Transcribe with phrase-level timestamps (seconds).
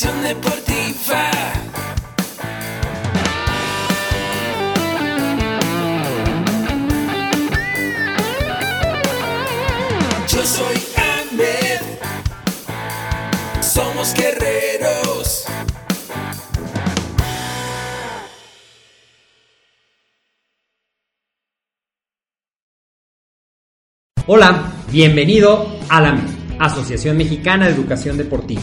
[0.00, 1.30] Educación deportiva.
[10.28, 11.80] Yo soy Ahmed.
[13.60, 15.46] Somos guerreros.
[24.28, 26.20] Hola, bienvenido a la
[26.60, 28.62] Asociación Mexicana de Educación Deportiva.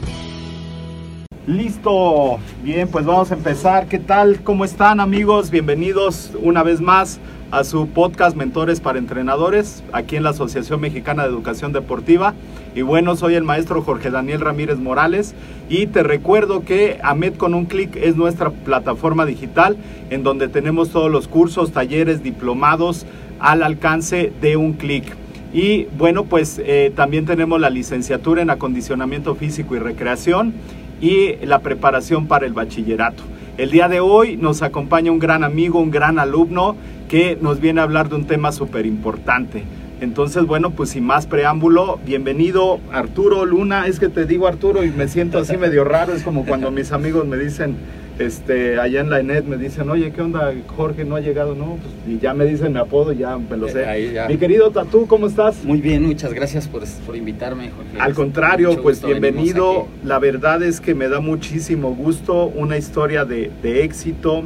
[1.47, 3.87] Listo, bien, pues vamos a empezar.
[3.87, 4.41] ¿Qué tal?
[4.43, 5.49] ¿Cómo están amigos?
[5.49, 11.23] Bienvenidos una vez más a su podcast Mentores para Entrenadores, aquí en la Asociación Mexicana
[11.23, 12.35] de Educación Deportiva.
[12.75, 15.33] Y bueno, soy el maestro Jorge Daniel Ramírez Morales
[15.67, 19.77] y te recuerdo que AMED con un clic es nuestra plataforma digital
[20.11, 23.07] en donde tenemos todos los cursos, talleres, diplomados
[23.39, 25.05] al alcance de un clic.
[25.53, 30.53] Y bueno, pues eh, también tenemos la licenciatura en acondicionamiento físico y recreación
[31.01, 33.23] y la preparación para el bachillerato.
[33.57, 36.77] El día de hoy nos acompaña un gran amigo, un gran alumno
[37.09, 39.63] que nos viene a hablar de un tema súper importante.
[39.99, 43.87] Entonces, bueno, pues sin más preámbulo, bienvenido Arturo Luna.
[43.87, 46.13] Es que te digo Arturo y me siento así medio raro.
[46.13, 47.75] Es como cuando mis amigos me dicen,
[48.19, 50.53] este, allá en la ENET me dicen, oye, ¿qué onda?
[50.67, 51.77] Jorge no ha llegado, ¿no?
[51.77, 53.81] Pues, y ya me dicen mi apodo, ya me lo sé.
[53.81, 54.27] Eh, ahí ya.
[54.27, 55.63] Mi querido Tatú, ¿cómo estás?
[55.63, 57.99] Muy bien, muchas gracias por, por invitarme, Jorge.
[57.99, 59.87] Al contrario, mucho pues bienvenido.
[60.03, 64.43] La verdad es que me da muchísimo gusto una historia de, de éxito,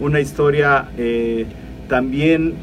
[0.00, 1.46] una historia eh,
[1.88, 2.54] también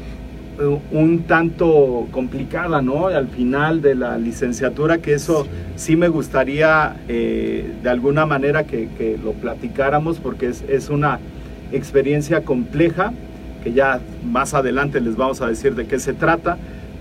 [0.90, 3.08] un tanto complicada, ¿no?
[3.08, 5.46] Al final de la licenciatura, que eso
[5.76, 11.18] sí, me gustaría eh, de alguna manera que, que lo platicáramos porque es, es una
[11.72, 13.12] experiencia compleja
[13.62, 16.56] que ya más adelante les vamos a decir de qué se trata,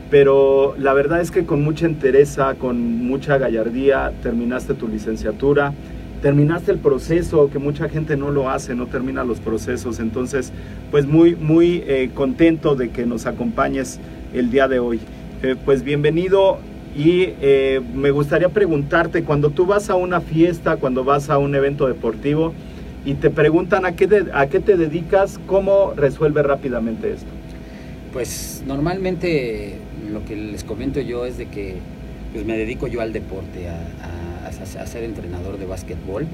[0.09, 5.73] pero la verdad es que con mucha entereza, con mucha gallardía, terminaste tu licenciatura,
[6.22, 10.52] terminaste el proceso, que mucha gente no lo hace, no termina los procesos, entonces
[10.92, 14.00] pues muy, muy eh, contento de que nos acompañes
[14.34, 15.00] el día de hoy.
[15.44, 16.58] Eh, pues bienvenido
[16.98, 21.53] y eh, me gustaría preguntarte, cuando tú vas a una fiesta, cuando vas a un
[21.56, 22.53] evento deportivo
[23.06, 27.28] y te preguntan a qué, a qué te dedicas, ¿cómo resuelves rápidamente esto?
[28.14, 29.76] Pues normalmente
[30.12, 31.76] lo que les comento yo es de que
[32.34, 36.25] pues, me dedico yo al deporte, a, a- a- a ser entrenador de básquetbol.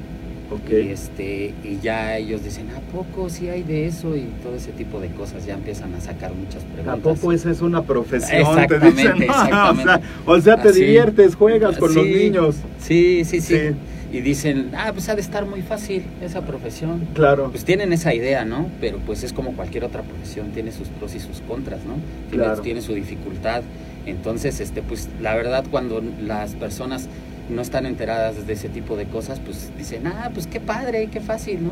[0.51, 0.69] Ok.
[0.69, 4.17] Y, este, y ya ellos dicen, ¿a poco sí hay de eso?
[4.17, 6.85] Y todo ese tipo de cosas ya empiezan a sacar muchas preguntas.
[7.01, 9.23] Tampoco esa es una profesión, te Exactamente, dicen, ¿no?
[9.23, 9.91] exactamente.
[10.25, 10.79] O sea, o sea, te Así.
[10.81, 12.55] diviertes, juegas con los Sí, niños.
[12.79, 13.75] Sí, sí, sí, Sí.
[14.13, 17.07] Y dicen, ah, pues ha de estar muy fácil esa profesión.
[17.13, 18.67] Claro, Pues tienen esa idea, ¿no?
[18.81, 21.93] Pero pues es como cualquier otra profesión, tiene sus pros y sus contras, ¿no?
[22.29, 22.61] Tiene, Claro.
[22.61, 23.63] tiene su dificultad.
[24.05, 27.07] Entonces, este, pues la verdad cuando las personas
[27.49, 31.19] no están enteradas de ese tipo de cosas, pues dicen, ah, pues qué padre, qué
[31.21, 31.71] fácil, ¿no?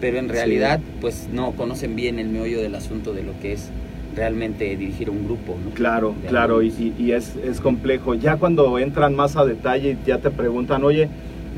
[0.00, 0.32] Pero en Sí.
[0.32, 3.68] realidad, pues no conocen bien el meollo del asunto de lo que es
[4.16, 5.70] realmente dirigir un grupo, ¿no?
[5.72, 8.14] claro, De claro, y, es, es complejo.
[8.14, 11.08] Ya cuando entran más a detalle, ya te preguntan, oye,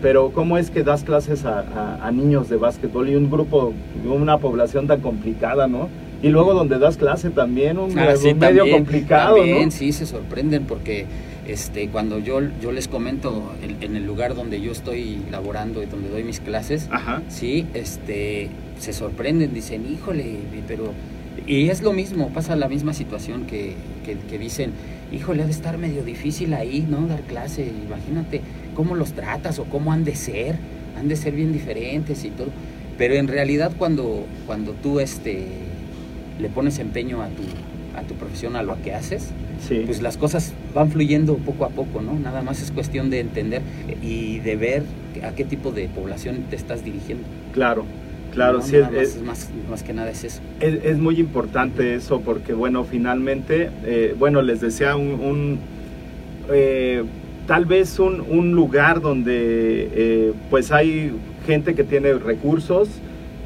[0.03, 3.73] pero ¿cómo es que das clases a, a- a niños de básquetbol y un grupo,
[4.05, 5.89] una población tan complicada, ¿no?
[6.23, 9.71] Y luego donde das clase también, un, Ah, sí, un medio complicado, también, ¿no?
[9.71, 11.07] sí, se sorprenden porque
[11.47, 15.87] este, cuando yo, yo les comento en, en el lugar donde yo estoy laborando y
[15.87, 20.93] donde doy mis clases, Ajá, sí, este, se sorprenden, dicen, híjole, pero...
[21.47, 24.73] Y es lo mismo, pasa la misma situación que, que, que dicen,
[25.13, 27.07] híjole, ha de estar medio difícil ahí, ¿no?
[27.07, 28.43] Dar clase, imagínate,
[28.75, 30.57] cómo los tratas o cómo han de ser,
[30.99, 32.49] han de ser bien diferentes y todo.
[32.99, 35.47] Pero en realidad cuando, cuando tú este,
[36.39, 37.43] le pones empeño a tu,
[37.99, 39.31] a tu profesión, a lo que haces,
[39.67, 39.83] Sí.
[39.85, 42.19] pues las cosas van fluyendo poco a poco, ¿no?
[42.19, 43.63] Nada más es cuestión de entender
[44.03, 44.83] y de ver
[45.23, 47.25] a qué tipo de población te estás dirigiendo.
[47.53, 47.85] Claro,
[48.33, 48.65] claro, ¿no?
[48.65, 50.41] sí, es, más, es más, más que nada es eso.
[50.61, 55.59] es, es muy importante eso porque, bueno, finalmente, eh, bueno, les decía un, un,
[56.53, 57.05] eh,
[57.47, 61.13] tal vez un, un lugar donde eh, pues hay
[61.47, 62.89] gente que tiene recursos,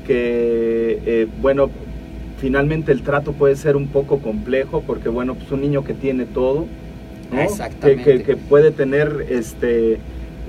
[0.06, 1.70] que, eh, bueno,
[2.38, 6.24] finalmente el trato puede ser un poco complejo porque, bueno, pues un niño que tiene
[6.26, 6.66] todo,
[7.32, 7.40] ¿no?
[7.40, 8.02] Exactamente.
[8.04, 9.98] Que, que- que puede tener, este,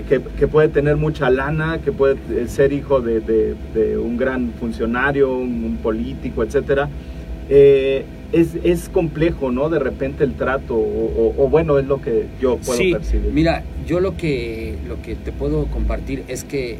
[0.09, 4.17] que, que puede tener mucha lana, que puede eh, ser hijo de, de- de un
[4.17, 6.89] gran funcionario, un, un político, etcétera.
[7.49, 8.03] Eh,
[8.33, 9.69] es, es complejo, ¿no?
[9.69, 10.79] De repente el trato, o,
[11.37, 13.31] o- o bueno, es lo que yo puedo sí, percibir.
[13.31, 16.77] mira, yo lo que, lo que te puedo compartir es que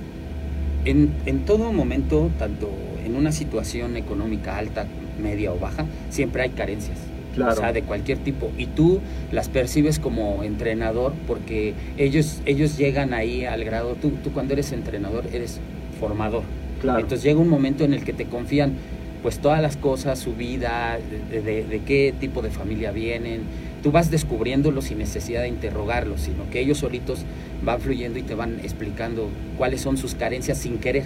[0.85, 2.69] en, en todo momento, tanto
[3.05, 4.85] en una situación económica alta,
[5.21, 6.97] media o baja, siempre hay carencias.
[7.35, 7.51] Claro.
[7.53, 8.49] O sea, de cualquier tipo.
[8.57, 14.31] Y tú las percibes como entrenador porque ellos, ellos llegan ahí al grado, tú, tú
[14.31, 15.59] cuando eres entrenador eres
[15.99, 16.43] formador.
[16.81, 16.99] Claro.
[16.99, 18.73] Entonces llega un momento en el que te confían
[19.21, 20.97] pues todas las cosas, su vida,
[21.31, 23.41] de, de- de qué tipo de familia vienen.
[23.83, 27.19] Tú vas descubriéndolo sin necesidad de interrogarlos, sino que ellos solitos
[27.63, 31.03] van fluyendo y te van explicando cuáles son sus carencias sin querer.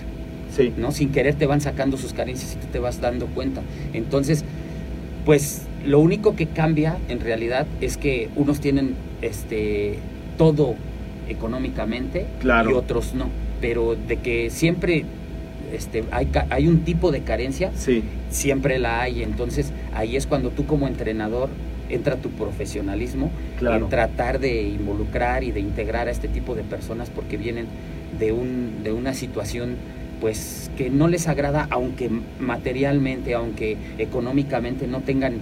[0.56, 0.92] Sí, ¿no?
[0.92, 3.62] Sin querer te van sacando sus carencias y tú te vas dando cuenta.
[3.94, 4.44] Entonces,
[5.26, 10.00] pues lo único que cambia en realidad es que unos tienen este
[10.38, 10.76] todo
[11.30, 12.72] económicamente Claro.
[12.72, 13.28] y otros no.
[13.62, 15.06] Pero de que siempre
[15.74, 19.24] este, hay, ca- hay un tipo de carencia, sí, siempre la hay.
[19.24, 21.50] Entonces ahí es cuando tú como entrenador
[21.90, 23.86] entra tu profesionalismo Claro.
[23.86, 27.66] en tratar de involucrar y de integrar a este tipo de personas porque vienen
[28.20, 29.76] de, un, de una situación
[30.20, 35.36] pues que no les agrada aunque materialmente, aunque económicamente no tengan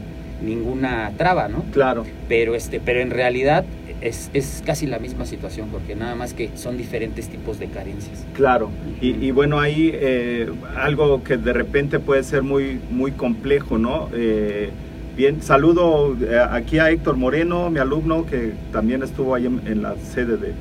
[0.43, 1.63] ninguna traba, ¿no?
[1.71, 2.05] claro.
[2.27, 3.65] Pero este, pero en realidad
[4.01, 8.25] es, es casi la misma situación, porque nada más que son diferentes tipos de carencias.
[8.33, 8.69] Claro,
[9.01, 14.09] y, y bueno, ahí eh, algo que de repente puede ser muy, muy complejo, ¿no?
[14.13, 14.69] Eh,
[15.15, 19.81] bien, saludo eh, aquí a Héctor Moreno, mi alumno, que también estuvo ahí en, en
[19.81, 20.53] la sede de,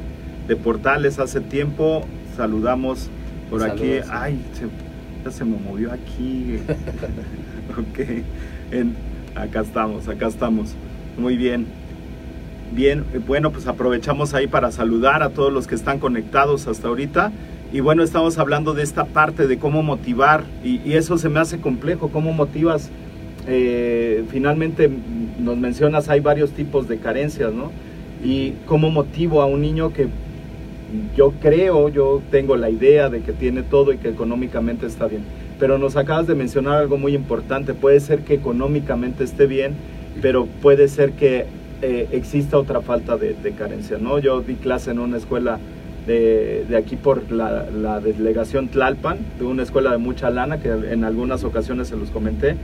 [0.49, 2.07] de Portales hace tiempo.
[2.35, 3.11] Saludamos
[3.51, 3.99] por aquí.
[4.11, 4.67] Ay, se,
[5.25, 6.59] ya se me movió aquí.
[7.73, 7.99] ok,
[8.73, 8.95] en-
[9.35, 10.75] acá estamos, acá estamos.
[11.19, 11.67] Muy bien.
[12.73, 16.89] Bien, eh, bueno, pues aprovechamos ahí para saludar a todos los que están conectados hasta
[16.89, 17.33] ahorita.
[17.73, 21.41] Y bueno, estamos hablando de esta parte de cómo motivar, y, y eso se me
[21.41, 22.91] hace complejo, cómo motivas.
[23.49, 24.91] Eh, finalmente
[25.39, 27.71] nos mencionas, hay varios tipos de carencias, ¿no?
[28.25, 30.09] Y cómo motivo a un niño que
[31.17, 35.23] yo creo, yo tengo la idea de que tiene todo y que económicamente está bien.
[35.59, 39.75] Pero nos acabas de mencionar algo muy importante, puede ser que económicamente esté bien,
[40.23, 41.47] pero puede ser que
[41.83, 44.19] eh, exista otra falta de, carencia, ¿no?
[44.19, 45.59] Yo di clase en una escuela
[46.06, 51.05] de, aquí por la, la delegación Tlalpan, de una escuela de mucha lana, que en
[51.05, 52.57] algunas ocasiones se los comenté,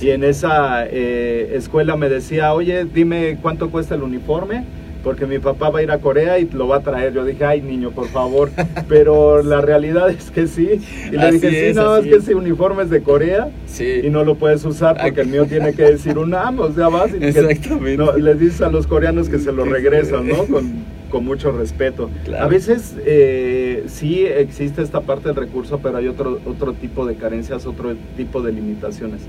[0.00, 4.64] y en esa eh, escuela me decía, oye, dime cuánto cuesta el uniforme,
[5.06, 7.12] porque mi papá va a ir a Corea y lo va a traer.
[7.14, 8.50] Yo dije, ay niño, por favor,
[8.88, 10.80] pero la realidad es que sí.
[11.06, 12.22] Y le Así dije, sí, es, nada más así que es.
[12.24, 14.00] ese uniforme es de Corea Sí.
[14.02, 17.14] y no lo puedes usar porque el mío tiene que decir UNAM, o sea, vas
[17.14, 17.98] y que- Exactamente.
[17.98, 20.32] no, les dices a los coreanos que se lo Sí, regresan, sí.
[20.32, 20.44] ¿no?
[20.52, 20.72] Con,
[21.08, 22.10] con mucho respeto.
[22.24, 22.44] Claro.
[22.44, 27.14] A veces eh, sí existe esta parte del recurso, pero hay otro, otro tipo de
[27.14, 29.20] carencias, otro tipo de limitaciones.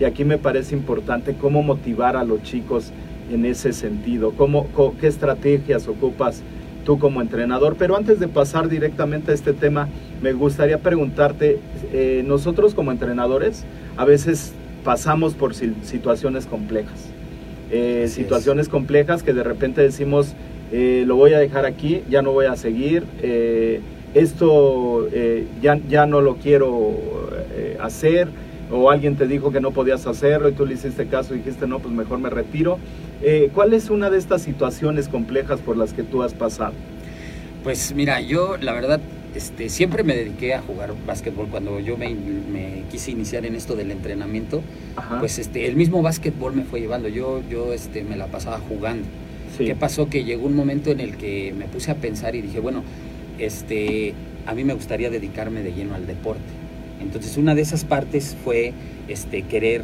[0.00, 2.90] Y aquí me parece importante cómo motivar a los chicos
[3.30, 4.66] en ese sentido, cómo,
[5.00, 6.42] qué estrategias ocupas
[6.84, 7.76] tú como entrenador.
[7.78, 9.88] Pero antes de pasar directamente a este tema,
[10.22, 11.58] me gustaría preguntarte,
[11.92, 13.64] eh, nosotros como entrenadores
[13.96, 14.52] a veces
[14.84, 17.10] pasamos por si- situaciones complejas.
[17.72, 18.12] Eh, es.
[18.12, 20.34] situaciones complejas que de repente decimos,
[20.70, 23.02] eh, lo voy a dejar aquí, ya no voy a seguir,
[24.14, 25.08] esto
[25.60, 26.92] ya, ya no lo quiero
[27.80, 28.28] hacer,
[28.70, 31.66] o alguien te dijo que no podías hacerlo y tú le hiciste caso y dijiste,
[31.66, 32.78] no, pues mejor me retiro.
[33.22, 36.72] Eh, ¿Cuál es una de estas situaciones complejas por las que tú has pasado?
[37.62, 39.00] Pues mira, yo la verdad
[39.34, 43.76] este, siempre me dediqué a jugar básquetbol cuando yo me, me quise iniciar en esto
[43.76, 44.62] del entrenamiento.
[44.96, 45.18] Ajá.
[45.18, 47.08] Pues este, el mismo básquetbol me fue llevando.
[47.08, 49.06] Yo, yo este, me la pasaba jugando.
[49.56, 49.64] sí.
[49.64, 50.08] ¿Qué pasó?
[50.08, 52.82] Que llegó un momento en el que me puse a pensar y dije, bueno,
[53.38, 54.14] este,
[54.46, 56.65] a mí me gustaría dedicarme de lleno al deporte.
[57.00, 58.72] Entonces una de esas partes fue
[59.08, 59.82] este, querer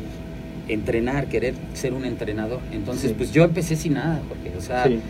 [0.69, 2.61] entrenar, querer ser un entrenador.
[2.73, 3.15] Entonces, Sí.
[3.19, 5.01] pues yo empecé sin nada, porque, o sea, Sí.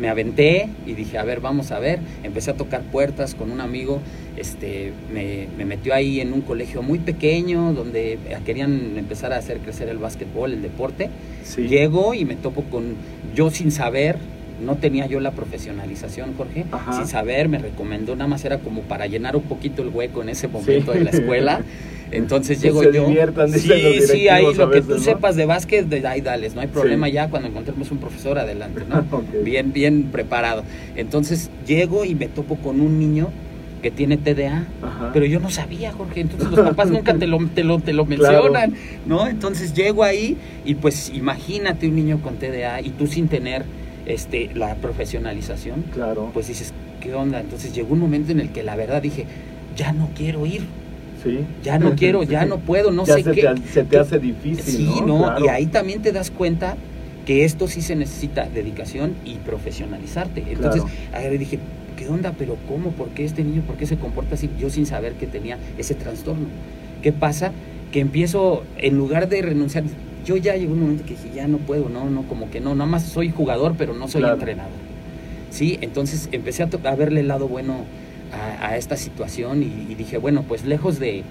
[0.00, 1.98] me aventé y dije, a ver, vamos a ver.
[2.22, 4.00] Empecé a tocar puertas con un amigo,
[4.36, 9.58] este, me, me metió ahí en un colegio muy pequeño, donde querían empezar a hacer
[9.58, 11.10] crecer el básquetbol, el deporte.
[11.44, 11.62] Sí.
[11.62, 12.94] Llego y me topo con,
[13.34, 14.16] yo sin saber,
[14.60, 16.92] no tenía yo la profesionalización, Jorge, Ajá.
[16.92, 20.28] sin saber, me recomendó, nada más era como para llenar un poquito el hueco en
[20.30, 21.62] ese momento de la escuela.
[22.12, 23.06] Entonces Que llego se yo.
[23.56, 24.98] sí, sí, ahí lo que veces, tú ¿no?
[25.00, 27.12] sepas de básquet, de ahí dales, no hay problema Sí.
[27.12, 28.98] ya cuando encontremos un profesor adelante, ¿no?
[29.16, 29.44] Ok.
[29.44, 30.64] Bien, bien preparado.
[30.96, 33.28] Entonces llego y me topo con un niño
[33.80, 34.66] que tiene TDA.
[34.82, 35.10] Ajá.
[35.12, 36.22] Pero yo no sabía, Jorge.
[36.22, 38.42] Entonces los papás nunca te lo, te lo, te lo Claro.
[38.42, 38.74] mencionan,
[39.06, 39.28] ¿no?
[39.28, 43.64] Entonces llego ahí y pues imagínate un niño con TDA y tú sin tener
[44.12, 46.30] este, la profesionalización, Claro.
[46.32, 47.40] pues dices, ¿qué onda?
[47.40, 49.26] Entonces llegó un momento en el que la verdad dije,
[49.76, 50.62] ya no quiero ir,
[51.22, 51.40] sí.
[51.62, 53.42] ya no quiero, ya no puedo, no Ya sé se qué.
[53.42, 54.62] Te, se te hace difícil.
[54.64, 55.06] Sí, ¿no?
[55.06, 55.24] ¿no?
[55.26, 55.44] Claro.
[55.44, 56.76] Y ahí también te das cuenta
[57.26, 60.44] que esto sí se necesita dedicación y profesionalizarte.
[60.50, 61.28] Entonces, Claro.
[61.30, 61.58] ahí dije,
[61.96, 62.32] ¿qué onda?
[62.36, 62.90] ¿Pero cómo?
[62.92, 63.62] ¿Por qué este niño?
[63.62, 64.48] ¿Por qué se comporta así?
[64.58, 66.46] Yo sin saber que tenía ese trastorno.
[67.02, 67.52] ¿Qué pasa?
[67.92, 69.84] Que empiezo, en lugar de renunciar,
[70.24, 72.74] yo ya llegó un momento que dije, ya no puedo, no, no, como que no,
[72.74, 74.34] nada más soy jugador, pero no soy Claro.
[74.36, 74.72] entrenador.
[75.50, 77.84] Sí, entonces empecé a, a verle el lado bueno
[78.60, 81.22] a, a esta situación y, y dije, bueno, pues lejos de,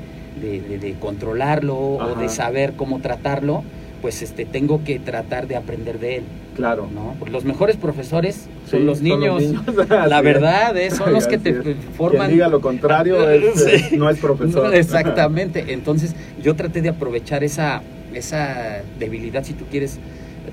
[0.42, 3.64] de- de- de controlarlo o de saber cómo tratarlo,
[4.02, 6.24] pues este, tengo que tratar de aprender de él,
[6.56, 6.88] Claro.
[6.94, 7.16] ¿no?
[7.20, 9.42] Porque los mejores profesores son Sí, los niños.
[9.90, 10.24] La Así es.
[10.24, 10.92] verdad, ¿eh?
[10.92, 11.54] son los que te
[11.98, 12.28] forman.
[12.28, 13.70] Quien diga lo contrario es, Sí.
[13.72, 14.66] eh, no es profesor.
[14.68, 15.66] No, exactamente.
[15.74, 17.82] Entonces, yo traté de aprovechar esa,
[18.14, 20.00] esa debilidad, si tú quieres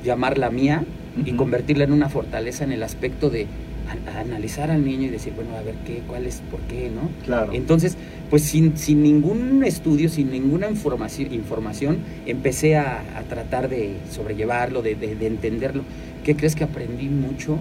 [0.04, 0.84] llamarla mía,
[1.24, 3.46] y convertirla en una fortaleza en el aspecto de
[3.88, 6.90] a- a analizar al niño y decir, bueno, a ver qué, cuál es, por qué,
[6.94, 7.08] ¿no?
[7.24, 7.52] Claro.
[7.54, 7.96] Entonces,
[8.28, 14.82] pues sin, sin ningún estudio, sin ninguna información, información empecé a, a tratar de sobrellevarlo,
[14.82, 15.84] de, de- de entenderlo.
[16.24, 17.58] ¿Qué crees que aprendí mucho?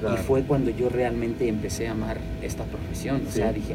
[0.00, 0.16] Claro.
[0.16, 3.22] Y fue cuando yo realmente empecé a amar esta profesión.
[3.26, 3.38] O Sí.
[3.38, 3.74] sea, dije,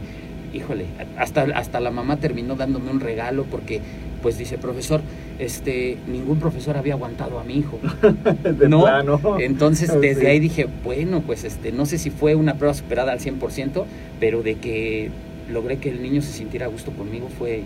[0.56, 0.86] híjole,
[1.18, 3.82] hasta, hasta la mamá terminó dándome un regalo porque,
[4.22, 5.02] pues dice, profesor,
[5.38, 7.80] este, ningún profesor había aguantado a mi hijo.
[8.44, 8.82] de ¿no?
[8.84, 9.20] plano.
[9.40, 10.28] Entonces, desde Sí.
[10.28, 13.84] ahí dije, bueno, pues este, no sé si fue una prueba superada al 100%,
[14.20, 15.10] pero de que
[15.52, 17.62] logré que el niño se sintiera a gusto conmigo fue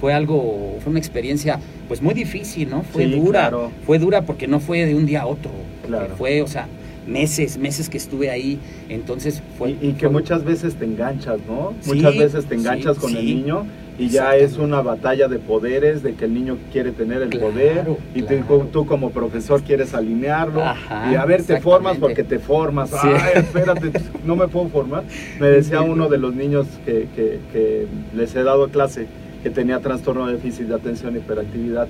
[0.00, 2.84] fue algo, fue una experiencia pues muy difícil, ¿no?
[2.84, 3.70] Fue Sí, dura, claro.
[3.84, 5.50] fue dura porque no fue de un día a otro,
[5.86, 6.14] Claro.
[6.16, 6.68] fue, o sea,
[7.10, 9.70] meses, meses que estuve ahí, entonces fue...
[9.72, 11.74] Y, y que fue- muchas veces te enganchas, ¿no?
[11.80, 13.34] Sí, muchas veces te enganchas sí, con el sí.
[13.34, 13.66] niño
[13.98, 17.48] y ya es una batalla de poderes, de que el niño quiere tener el Claro,
[17.50, 18.68] poder y tú- claro.
[18.72, 22.88] tú, como profesor quieres alinearlo Ajá, y a ver, te formas porque te formas.
[22.90, 22.96] Sí.
[23.02, 23.90] Ay, espérate,
[24.24, 25.02] no me puedo formar.
[25.38, 27.86] Me decía uno de los niños que, que- que
[28.16, 29.06] les he dado clase
[29.42, 31.88] que tenía trastorno de déficit de atención e hiperactividad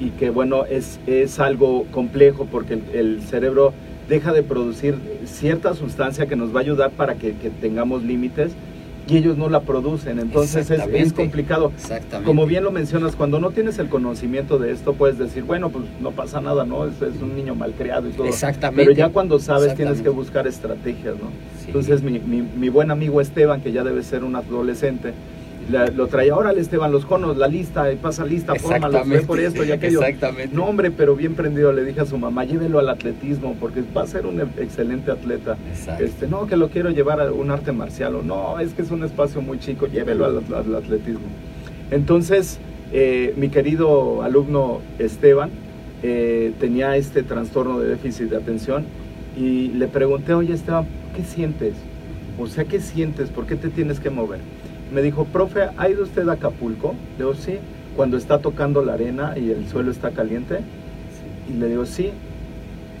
[0.00, 3.72] y que bueno, es, es algo complejo porque el, el cerebro
[4.08, 8.52] deja de producir cierta sustancia que nos va a ayudar para que, que tengamos límites
[9.06, 10.18] y ellos no la producen.
[10.18, 11.72] Entonces es, complicado.
[11.76, 12.26] Exactamente.
[12.26, 15.84] Como bien lo mencionas, cuando no tienes el conocimiento de esto, puedes decir, bueno, pues
[16.00, 16.86] no pasa nada, ¿no?
[16.86, 18.26] Es, es un niño malcriado y todo.
[18.26, 18.84] Exactamente.
[18.84, 21.28] Pero ya cuando sabes tienes que buscar estrategias, ¿no?
[21.58, 21.66] Sí.
[21.66, 25.12] Entonces mi, mi, mi buen amigo Esteban, que ya debe ser un adolescente,
[25.70, 29.40] la- lo traía, órale Esteban, los conos, la lista, y pasa lista, fórmalos, ve por
[29.40, 30.00] esto y aquello.
[30.02, 30.54] Exactamente.
[30.54, 34.02] No, hombre, pero bien prendido, le dije a su mamá, llévelo al atletismo, porque va
[34.02, 35.56] a ser un excelente atleta.
[35.70, 36.04] Exacto.
[36.04, 38.90] Este, no, que lo quiero llevar a un arte marcial, o no, es que es
[38.90, 41.26] un espacio muy chico, llévelo al, al atletismo.
[41.90, 42.58] Entonces,
[42.92, 45.50] eh, mi querido alumno Esteban
[46.02, 48.84] eh, tenía este trastorno de déficit de atención
[49.36, 51.74] y le pregunté, oye Esteban, ¿qué sientes?
[52.38, 53.30] O sea, ¿qué sientes?
[53.30, 54.40] ¿Por qué te tienes que mover?
[54.92, 56.94] Me dijo, profe, ¿ha ido usted a Acapulco?
[57.18, 57.56] Le digo, sí,
[57.96, 60.58] cuando está tocando la arena y el suelo está caliente.
[61.48, 62.10] Y le digo, sí,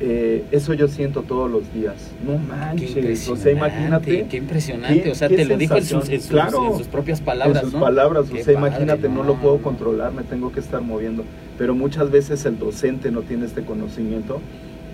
[0.00, 1.94] eh, eso yo siento todos los días.
[2.26, 4.26] No manches, o sea, imagínate.
[4.28, 5.02] Qué impresionante.
[5.02, 6.72] qué- o sea, te lo dijo en sus, en sus- Claro.
[6.72, 7.80] en sus propias palabras, en sus ¿no?
[7.80, 9.62] palabras, Qué o sea, padre, imagínate, no, lo no, puedo no.
[9.62, 11.22] controlar, me tengo que estar moviendo.
[11.58, 14.40] Pero muchas veces el docente no tiene este conocimiento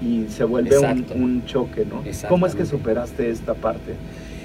[0.02, 2.02] y se vuelve un, un choque, ¿no?
[2.28, 3.94] ¿Cómo es que superaste esta parte?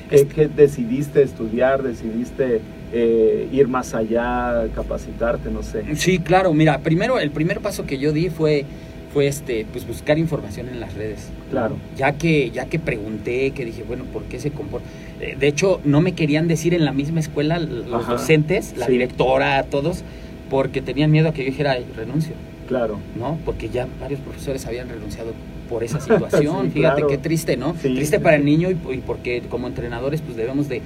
[0.10, 1.84] ¿Qué, Es- qué decidiste estudiar?
[1.84, 2.62] ¿Decidiste
[2.94, 5.50] eh, ir más allá, capacitarte?
[5.52, 5.84] No sé.
[5.96, 6.54] Sí, claro.
[6.54, 8.66] Mira, primero, el primer paso que yo di fue,
[9.14, 11.30] fue este, pues buscar información en las redes.
[11.50, 11.78] Claro.
[11.98, 14.88] Ya que, ya que pregunté, que dije, bueno, ¿por qué se comporta?
[15.22, 18.14] Eh, De hecho, no me querían decir en la misma escuela los Ajá.
[18.14, 18.92] docentes, la Sí.
[18.94, 20.04] directora, todos,
[20.50, 22.34] porque tenían miedo a que yo dijera "Ay, renuncio,
[22.68, 23.00] Claro.
[23.18, 23.38] ¿no?
[23.46, 25.34] Porque ya varios profesores habían renunciado
[25.70, 26.66] por esa situación.
[26.68, 27.08] Sí, Fíjate claro.
[27.08, 27.76] qué triste, ¿no?
[27.82, 27.94] Sí.
[27.96, 30.82] Triste para el niño y, y porque como entrenadores pues debemos de,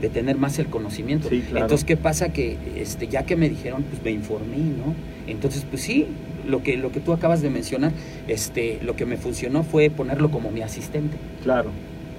[0.00, 1.28] de tener más el conocimiento.
[1.28, 1.66] Sí, claro.
[1.66, 2.30] Entonces, ¿qué pasa?
[2.32, 4.94] Que este, ya que me dijeron, pues me informé, ¿no?
[5.26, 6.06] Entonces, pues sí,
[6.46, 7.92] lo que, lo que tú acabas de mencionar,
[8.28, 11.70] este, lo que me funcionó fue ponerlo como mi asistente, Claro.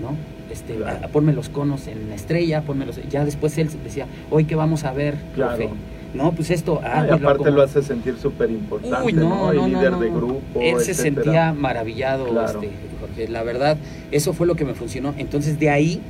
[0.01, 0.15] ¿no?
[0.51, 1.05] Este, Claro.
[1.05, 4.83] a- ponme los conos en estrella, ponme los, ya después él decía, hoy qué vamos
[4.83, 5.57] a ver, Claro.
[5.57, 5.73] profe?".
[6.15, 9.29] No, pues esto, ah, y pues, aparte como- lo hace sentir súper importante, Uy, no,
[9.29, 9.99] no, no, líder no.
[9.99, 10.59] de grupo.
[10.61, 11.23] Él se etcétera.
[11.23, 12.61] sentía maravillado, Claro.
[12.61, 13.27] este, Jorge.
[13.27, 13.77] La verdad,
[14.11, 15.13] eso fue lo que me funcionó.
[15.17, 16.01] Entonces, de ahí,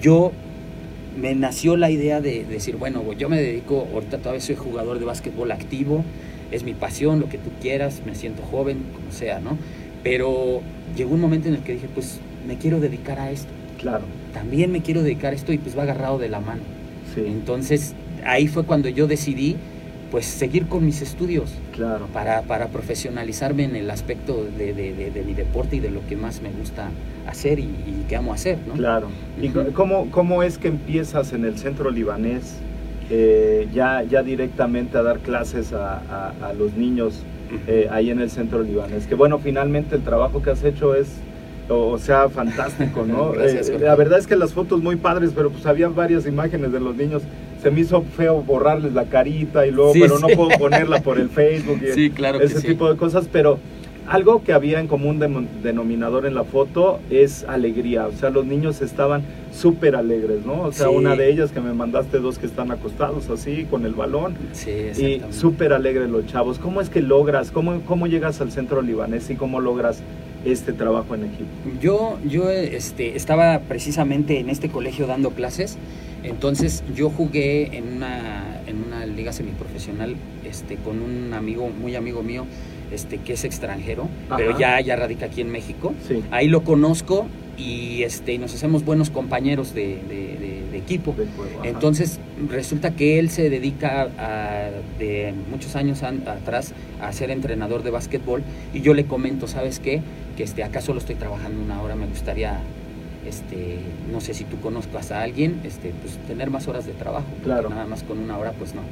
[0.00, 0.32] yo
[1.18, 5.06] me nació la idea de decir, bueno, yo me dedico, ahorita todavía soy jugador de
[5.06, 6.04] básquetbol activo,
[6.52, 9.56] es mi pasión, lo que tú quieras, me siento joven, como sea, ¿no?
[10.04, 10.60] Pero
[10.96, 13.48] llegó un momento en el que dije, pues me quiero dedicar a esto.
[13.80, 16.60] Claro, También me quiero dedicar a esto y pues va agarrado de la mano.
[17.14, 17.94] sí, Entonces,
[18.26, 19.56] ahí fue cuando yo decidí,
[20.10, 22.06] pues, seguir con mis estudios claro.
[22.12, 26.06] para, para profesionalizarme en el aspecto de, de- de- de mi deporte y de lo
[26.06, 26.90] que más me gusta
[27.26, 28.74] hacer y, y que amo hacer, ¿no?
[28.74, 29.08] Claro.
[29.40, 32.54] ¿Y cómo, cómo es que empiezas en el centro libanés
[33.10, 37.22] eh, ya, ya directamente a dar clases a, a- a los niños
[37.68, 39.06] eh, ahí en el centro libanés?
[39.06, 41.08] Que bueno, finalmente el trabajo que has hecho es,
[41.68, 43.32] o, sea, fantástico, ¿no?
[43.32, 46.70] Gracias, Eh, la verdad es que las fotos muy padres, pero pues había varias imágenes
[46.72, 47.22] de los niños.
[47.62, 51.18] Se me hizo feo borrarles la carita y luego, Sí, pero no puedo ponerla por
[51.18, 53.58] el Facebook y Sí, claro que ese tipo de cosas, pero
[54.08, 55.18] algo que había en común
[55.62, 59.22] denominador en la foto es alegría, o sea, los niños estaban
[59.52, 60.62] súper alegres, ¿no?
[60.62, 63.94] O sea, una de ellas que me mandaste dos que están acostados así con el
[63.94, 64.34] balón.
[64.52, 66.58] Sí, y súper alegres los chavos.
[66.58, 70.02] ¿Cómo es que logras, cómo, cómo llegas al centro libanés y cómo logras
[70.52, 71.46] este trabajo en equipo?
[71.80, 75.76] Yo, yo este, estaba precisamente en este colegio dando clases,
[76.22, 80.16] entonces yo jugué en una, en una liga semiprofesional
[80.48, 82.44] este, con un amigo, muy amigo mío,
[82.92, 84.36] este, que es extranjero, Ajá.
[84.36, 85.92] pero ya, ya radica aquí en México.
[86.06, 87.26] Sí, Ahí lo conozco
[87.58, 90.45] y, este, nos hacemos buenos compañeros de, de- de-
[90.76, 91.14] de equipo.
[91.62, 92.18] Entonces
[92.50, 97.90] resulta que él se dedica a, de muchos años an- atrás a ser entrenador de
[97.90, 98.42] básquetbol
[98.74, 100.02] y yo le comento, ¿sabes qué?
[100.36, 102.60] Que este, acá solo estoy trabajando una hora, me gustaría,
[103.26, 103.78] este,
[104.12, 107.70] no sé si tú conozcas a alguien, este, pues tener más horas de trabajo, Claro.
[107.70, 108.82] nada más con una hora pues no.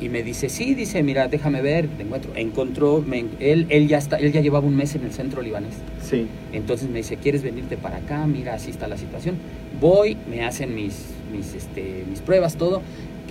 [0.00, 2.32] Y me dice, sí, dice, mira, déjame ver, te encuentro.
[2.34, 5.74] Encontró, me- él, él, ya está, él ya llevaba un mes en el centro libanés.
[6.02, 8.26] sí, Entonces me dice, ¿quieres venirte para acá?
[8.26, 9.36] Mira, así está la situación.
[9.80, 12.82] Voy, me hacen mis, mis, este, mis pruebas, todo.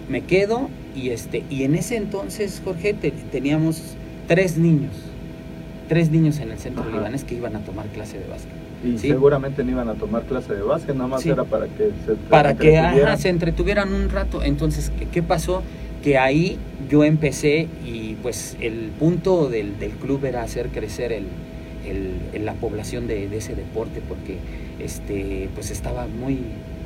[0.09, 3.81] Me quedo y, este, y en ese entonces, Jorge, te- teníamos
[4.27, 4.91] tres niños.
[5.87, 6.91] Tres niños en el centro Ajá.
[6.91, 8.51] libanés que iban a tomar clase de básquet.
[8.83, 9.09] y sí.
[9.09, 11.29] seguramente no iban a tomar clase de básquet, nada más Sí.
[11.29, 14.41] era para que se Para que ajá, se entretuvieran un rato.
[14.41, 15.61] Entonces, ¿qué, qué pasó?
[16.03, 16.57] Que ahí
[16.89, 21.27] yo empecé y pues el punto del, del club era hacer crecer el-
[22.33, 24.37] el- la población de, de ese deporte porque
[24.79, 26.39] este, pues estaba muy,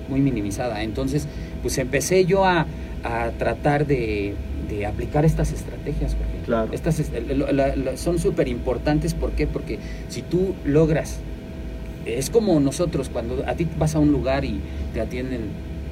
[0.10, 0.84] muy minimizada.
[0.84, 1.28] Entonces,
[1.62, 2.66] pues empecé yo a,
[3.04, 4.34] a tratar de,
[4.70, 6.14] de aplicar estas estrategias.
[6.14, 6.46] Jorge.
[6.46, 6.74] Claro.
[6.74, 9.14] Estas est- la- la- la- son súper importantes.
[9.14, 9.48] ¿Por qué?
[9.48, 11.20] Porque si tú logras,
[12.06, 14.60] es como nosotros, cuando a ti vas a un lugar y
[14.94, 15.42] te atienden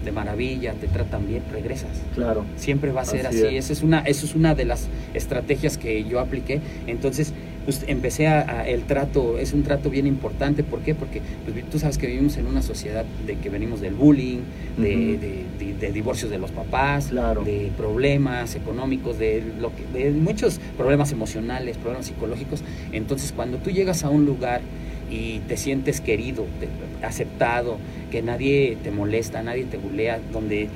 [0.04, 1.92] de maravilla, te tratan bien, regresas.
[2.16, 3.56] Claro, Siempre va a ser Así así.
[3.56, 3.66] es.
[3.66, 6.60] Esa es una, eso es una de las estrategias que yo apliqué.
[6.88, 7.34] Entonces,
[7.66, 10.64] pues empecé a, a- el trato, es un trato bien importante.
[10.64, 10.94] ¿Por qué?
[10.96, 14.40] Porque pues, tú sabes que vivimos en una sociedad de que venimos del bullying,
[14.78, 14.84] de,
[15.18, 17.44] de- de- de divorcios de los papás, Claro.
[17.44, 22.64] de problemas económicos, de lo que, de muchos problemas emocionales, problemas psicológicos.
[22.92, 24.62] Entonces, cuando tú llegas a un lugar
[25.10, 27.78] y te sientes querido, te- aceptado,
[28.12, 30.70] que nadie te molesta, nadie te bulea, donde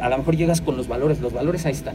[0.00, 1.94] a lo mejor llegas con los valores, los valores ahí están,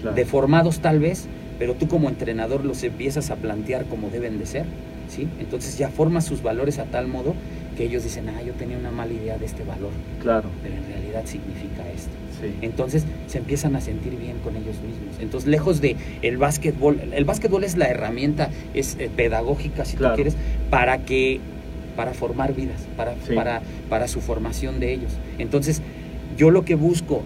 [0.00, 0.16] claro.
[0.16, 1.26] deformados tal vez,
[1.58, 4.64] pero tú como entrenador los empiezas a plantear como deben de ser,
[5.08, 5.28] ¿sí?
[5.40, 7.34] Entonces ya formas sus valores a tal modo
[7.76, 9.90] que ellos dicen, ah, yo tenía una mala idea de este valor,
[10.22, 12.10] claro, pero en realidad significa esto.
[12.40, 12.54] sí.
[12.62, 15.16] Entonces se empiezan a sentir bien con ellos mismos.
[15.20, 20.14] Entonces, lejos de el básquetbol, el básquetbol es la herramienta, es eh, pedagógica, si Claro.
[20.14, 20.36] tú quieres,
[20.74, 21.40] para que
[21.96, 23.34] para formar vidas, para, Sí.
[23.36, 25.12] para, para su formación de ellos.
[25.38, 25.80] Entonces,
[26.36, 27.22] yo lo que busco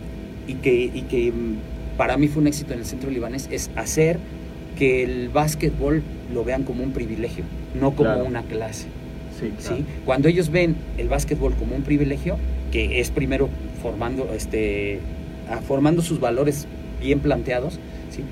[0.46, 3.70] y que, y que mm, para mí fue un éxito en el centro libanés es
[3.76, 4.18] hacer
[4.76, 6.02] que el básquetbol
[6.34, 7.44] lo vean como un privilegio,
[7.80, 8.24] no como Claro.
[8.26, 8.87] una clase.
[9.40, 9.76] Sí, claro.
[9.78, 9.84] ¿sí?
[10.04, 12.37] Cuando ellos ven el básquetbol como un privilegio,
[12.70, 13.48] que es primero
[13.80, 15.00] formando, este,
[15.66, 16.66] formando sus valores
[17.00, 17.78] bien planteados,
[18.11, 18.22] ¿sí?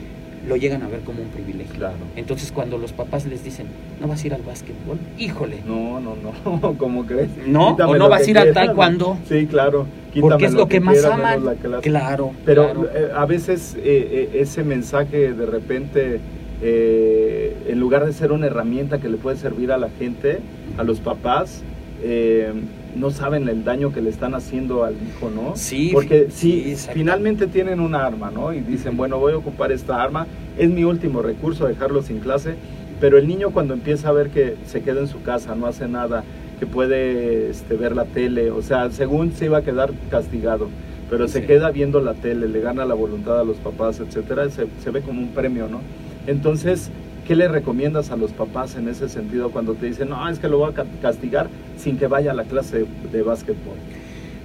[0.49, 1.75] Lo llegan a ver como un privilegio.
[1.75, 1.97] Claro.
[2.17, 3.67] Entonces cuando los papás les dicen,
[4.01, 4.99] ¿no vas a ir al básquetbol?
[5.19, 7.29] Híjole, No, no, no, ¿cómo crees?
[7.47, 7.73] ¿No?
[7.73, 9.19] Quítame ¿O no vas a ir al taekwondo?
[9.29, 9.87] Sí, claro.
[10.21, 11.43] porque es lo que, más aman.
[11.43, 11.89] menos la clase.
[11.89, 12.89] Claro, Pero claro.
[12.95, 16.21] eh, a veces eh, eh, ese mensaje de repente,
[16.63, 20.39] eh, en lugar de ser una herramienta que le puede servir a la gente,
[20.79, 21.63] a los papás,
[22.03, 22.53] eh,
[22.97, 25.55] no saben el daño que le están haciendo al hijo, ¿no?
[25.57, 26.95] Sí, Porque sí, si exacto.
[26.99, 28.53] finalmente tienen un arma, ¿no?
[28.53, 30.27] Y dicen, bueno, voy a ocupar esta arma,
[30.59, 32.55] es mi último recurso, dejarlo sin clase,
[33.01, 35.87] pero el niño cuando empieza a ver que se queda en su casa, no hace
[35.89, 36.25] nada,
[36.59, 40.69] que puede este, ver la tele, o sea, según se iba a quedar castigado,
[41.11, 41.47] pero se Sí.
[41.47, 45.03] queda viendo la tele, le gana la voluntad a los papás, etcétera, se, se ve
[45.03, 45.81] como un premio, ¿no?
[46.27, 46.91] Entonces,
[47.27, 50.49] ¿qué le recomiendas a los papás en ese sentido cuando te dicen, no, es que
[50.49, 53.77] lo voy a ca- castigar sin que vaya a la clase de, de básquetbol?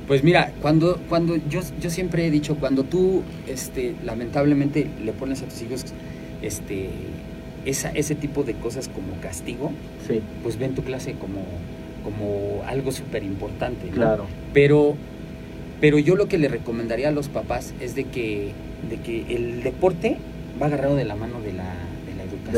[0.08, 5.42] Pues mira, cuando, cuando yo, yo siempre he dicho, cuando tú este, lamentablemente le pones
[5.42, 5.86] a tus hijos
[6.42, 6.90] este,
[7.66, 9.72] esa, ese tipo de cosas como castigo,
[10.08, 11.46] Sí, pues ven tu clase como,
[12.04, 13.86] como algo súper importante.
[13.88, 13.94] ¿no?
[13.94, 14.96] claro, Pero,
[15.80, 18.52] pero yo lo que le recomendaría a los papás es de que,
[18.90, 20.18] de que el deporte
[20.62, 21.74] va agarrado de la mano de la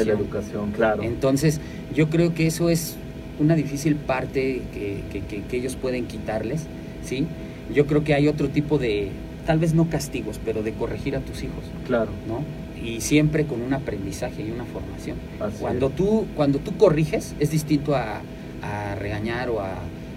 [0.02, 0.06] educación.
[0.08, 1.04] de la educación, claro.
[1.04, 1.60] Entonces,
[1.96, 2.96] yo creo que eso es
[3.40, 6.62] una difícil parte que, que- que- que ellos pueden quitarles,
[7.04, 7.26] ¿sí?
[7.74, 9.10] Yo creo que hay otro tipo de,
[9.46, 12.44] tal vez no castigos, pero de corregir a tus hijos, Claro, ¿no?
[12.86, 15.16] Y siempre con un aprendizaje y una formación.
[15.40, 15.96] así Cuando es.
[15.96, 18.22] tú, cuando tú corriges, es distinto a,
[18.62, 19.76] a regañar o a,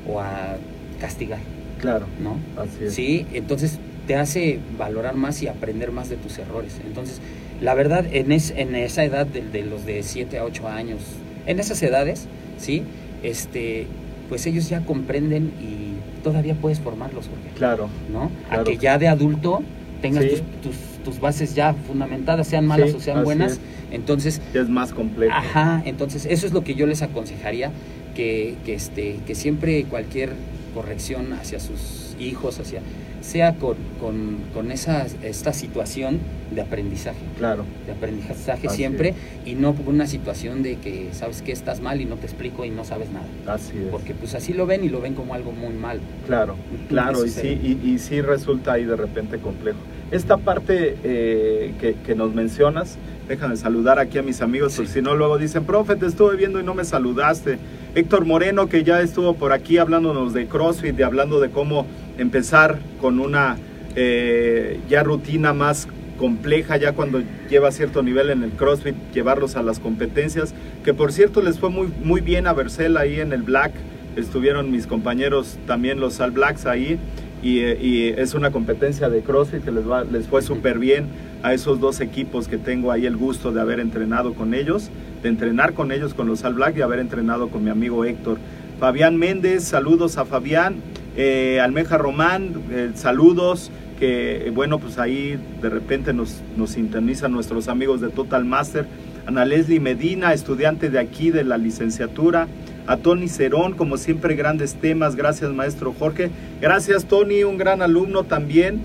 [0.09, 0.57] o a
[1.01, 1.39] castigar,
[1.81, 2.37] Claro, ¿no?
[2.61, 2.95] así es.
[2.95, 6.73] Sí, entonces te hace valorar más y aprender más de tus errores.
[6.87, 7.21] Entonces,
[7.61, 11.01] la verdad, en, es, en esa edad de, de los de 7 a 8 años,
[11.47, 12.27] en esas edades,
[12.59, 12.83] ¿sí?
[13.23, 13.87] Este,
[14.29, 18.31] pues ellos ya comprenden y todavía puedes formarlos, Jorge, Claro, ¿no?
[18.49, 18.63] Claro.
[18.63, 19.63] A que ya de adulto
[20.03, 20.31] tengas Sí.
[20.31, 23.53] tus, tus, tus bases ya fundamentadas, sean malas Sí, o sean buenas.
[23.53, 23.61] es.
[23.93, 25.33] Entonces, ya es más complejo.
[25.35, 27.71] Ajá, entonces eso es lo que yo les aconsejaría,
[28.17, 30.33] que, que, este, que siempre cualquier
[30.75, 32.81] corrección hacia sus hijos, hacia,
[33.27, 36.19] sea con, con, con esa, esta situación
[36.55, 41.43] de aprendizaje, Claro, de aprendizaje Así siempre, y no por una situación de que sabes
[41.43, 43.27] que estás mal y no te explico y no sabes nada.
[43.55, 43.89] así es.
[43.91, 45.99] Porque pues así lo ven y lo ven como algo muy mal.
[46.27, 46.55] Claro,
[46.89, 49.79] claro, y sí, y sí resulta ahí de repente complejo.
[50.13, 52.97] Esta parte eh, que, que nos mencionas,
[53.29, 54.77] déjame saludar aquí a mis amigos, Sí.
[54.79, 57.59] porque si no luego dicen, profe, te estuve viendo y no me saludaste.
[57.97, 61.87] Héctor Moreno, que ya estuvo por aquí hablándonos de CrossFit y hablando de cómo
[62.19, 63.57] empezar con una
[63.95, 69.63] eh, ya rutina más compleja, ya cuando lleva cierto nivel en el CrossFit, llevarlos a
[69.63, 70.55] las competencias,
[70.85, 73.73] que por cierto les fue muy, muy bien a Bercel ahí en el Black,
[74.15, 76.99] estuvieron mis compañeros también los All Blacks ahí
[77.43, 81.07] y, eh, y es una competencia de CrossFit que les, va, les fue súper bien
[81.43, 84.91] a esos dos equipos que tengo ahí el gusto de haber entrenado con ellos,
[85.23, 88.39] de entrenar con ellos con los All Blacks y haber entrenado con mi amigo Héctor.
[88.79, 90.77] Fabián Méndez, saludos a Fabián,
[91.17, 97.33] eh, Almeja Román, eh, saludos, que eh, bueno, pues ahí de repente nos, nos sintonizan
[97.33, 98.87] nuestros amigos de Total Master,
[99.27, 102.49] Ana Leslie Medina, estudiante de aquí de la licenciatura,
[102.87, 108.25] a Tony Cerón, como siempre grandes temas, gracias maestro Jorge, gracias Tony, un gran alumno
[108.25, 108.81] también,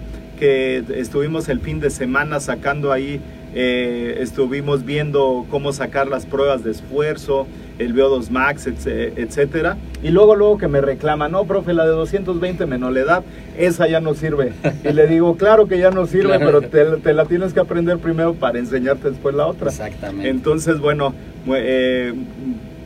[0.46, 3.22] que estuvimos el fin de semana sacando ahí,
[3.54, 7.46] eh, estuvimos viendo cómo sacar las pruebas de esfuerzo,
[7.78, 9.78] el VO2 Max, etc- etcétera.
[10.02, 13.24] Y luego, luego que me reclama, no, profe, la de 220 menolidad,
[13.56, 14.54] esa ya no sirve.
[14.84, 16.46] Y le digo, claro que ya no sirve, Claro.
[16.46, 16.62] pero
[16.96, 19.70] te, te la tienes que aprender primero para enseñarte después la otra.
[19.70, 20.28] Exactamente.
[20.30, 21.14] Entonces, bueno,
[21.54, 22.16] eh,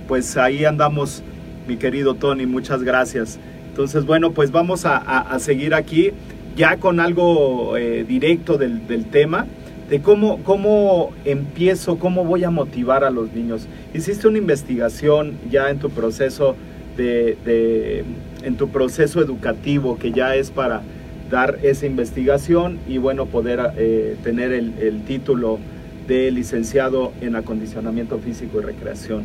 [0.09, 1.23] pues ahí andamos,
[1.69, 3.39] mi querido Tony, muchas gracias.
[3.69, 6.11] Entonces, bueno, pues vamos a, a- a seguir aquí
[6.55, 9.45] ya con algo eh, directo del, del tema,
[9.89, 13.67] de cómo, cómo empiezo, cómo voy a motivar a los niños.
[13.93, 16.55] Hiciste una investigación ya en tu proceso
[16.97, 18.03] de, de-
[18.43, 20.81] en tu proceso educativo que ya es para
[21.31, 25.57] dar esa investigación y bueno poder eh, tener el, el título
[26.07, 29.23] de licenciado en acondicionamiento físico y recreación.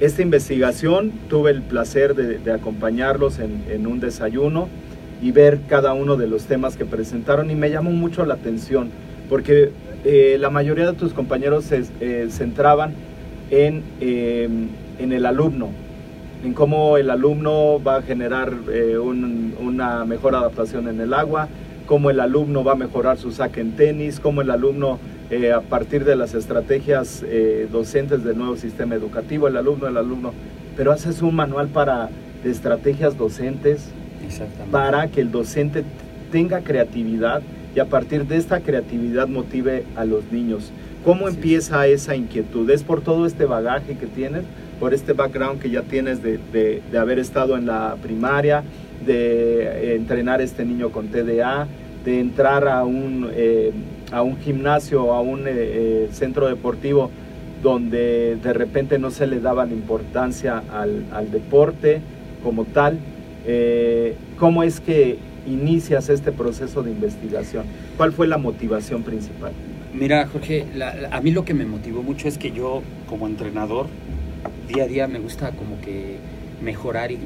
[0.00, 4.68] Esta investigación tuve el placer de, de acompañarlos en, en un desayuno
[5.24, 8.90] y ver cada uno de los temas que presentaron y me llamó mucho la atención
[9.30, 9.70] porque
[10.04, 12.92] eh, la mayoría de tus compañeros se eh, centraban
[13.50, 14.46] en, eh,
[14.98, 15.70] en el alumno,
[16.44, 21.48] en cómo el alumno va a generar eh, un- una mejor adaptación en el agua,
[21.86, 24.98] cómo el alumno va a mejorar su saque en tenis, cómo el alumno
[25.56, 27.24] a partir de las estrategias
[27.72, 30.32] docentes del nuevo sistema educativo, el alumno, el alumno,
[30.76, 32.08] pero haces un manual para
[32.44, 33.88] estrategias docentes.
[34.70, 35.84] Para que el docente
[36.32, 37.42] tenga creatividad
[37.74, 40.70] y a partir de esta creatividad motive a los niños.
[41.04, 41.34] ¿Cómo Así es.
[41.36, 42.68] empieza esa inquietud?
[42.70, 44.42] ¿Es por todo este bagaje que tienes?
[44.80, 48.62] ¿Por este background que ya tienes de, de- de haber estado en la primaria?
[49.04, 51.66] ¿De eh, entrenar a este niño con TDA?
[52.04, 53.72] ¿De entrar a un, eh,
[54.12, 57.10] a un gimnasio, a un eh, eh, centro deportivo
[57.62, 62.00] donde de repente no se le daba la importancia al, al deporte
[62.42, 62.98] como tal?
[63.46, 67.64] Eh, ¿Cómo es que inicias este proceso de investigación?
[67.96, 69.52] ¿Cuál fue la motivación principal?
[69.92, 70.66] Mira, Jorge,
[71.10, 73.86] a mí lo que me motivó mucho es que yo, como entrenador,
[74.68, 76.16] día a día me gusta como que
[76.62, 77.18] mejorar y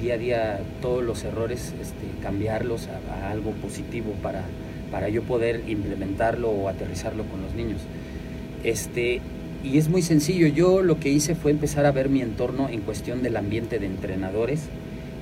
[0.00, 4.42] día a día todos los errores este, cambiarlos a, a algo positivo para,
[4.90, 7.80] para yo poder implementarlo o aterrizarlo con los niños.
[8.62, 9.20] Este,
[9.66, 12.80] y es muy sencillo, yo lo que hice fue empezar a ver mi entorno en
[12.80, 14.60] cuestión del ambiente de entrenadores,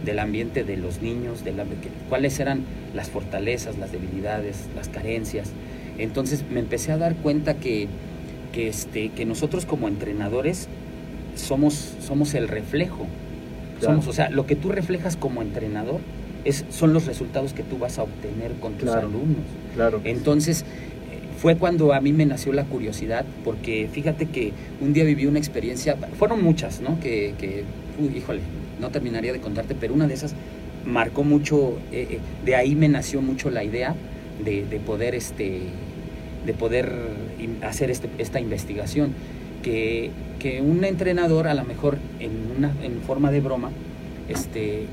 [0.05, 1.65] del ambiente de los niños, de la-
[2.09, 2.61] cuáles eran
[2.95, 5.51] las fortalezas, las debilidades, las carencias.
[5.99, 7.89] Entonces me empecé a dar cuenta que,
[8.53, 10.69] que, este, que nosotros como entrenadores
[11.37, 13.07] somos, somos el reflejo.
[13.81, 13.95] Claro.
[13.97, 16.01] Somos, o sea, lo que tú reflejas como entrenador
[16.45, 19.09] es, son los resultados que tú vas a obtener con tus Claro.
[19.09, 19.41] alumnos.
[19.75, 20.01] Claro.
[20.05, 20.65] Entonces,
[21.45, 25.39] fue cuando a mí me nació la curiosidad, porque fíjate que un día viví una
[25.39, 26.99] experiencia, fueron muchas, ¿no?
[27.01, 27.35] Que,
[28.01, 28.41] uy, híjole,
[28.81, 30.35] no terminaría de contarte, pero una de esas
[30.87, 33.95] marcó mucho, eh, eh, de ahí me nació mucho la idea
[34.43, 35.59] de, de poder, este,
[36.47, 36.91] de poder
[37.61, 39.13] hacer este- esta investigación.
[39.63, 43.71] Que, que un entrenador, a lo mejor en, una, en forma de broma,
[44.31, 44.87] este,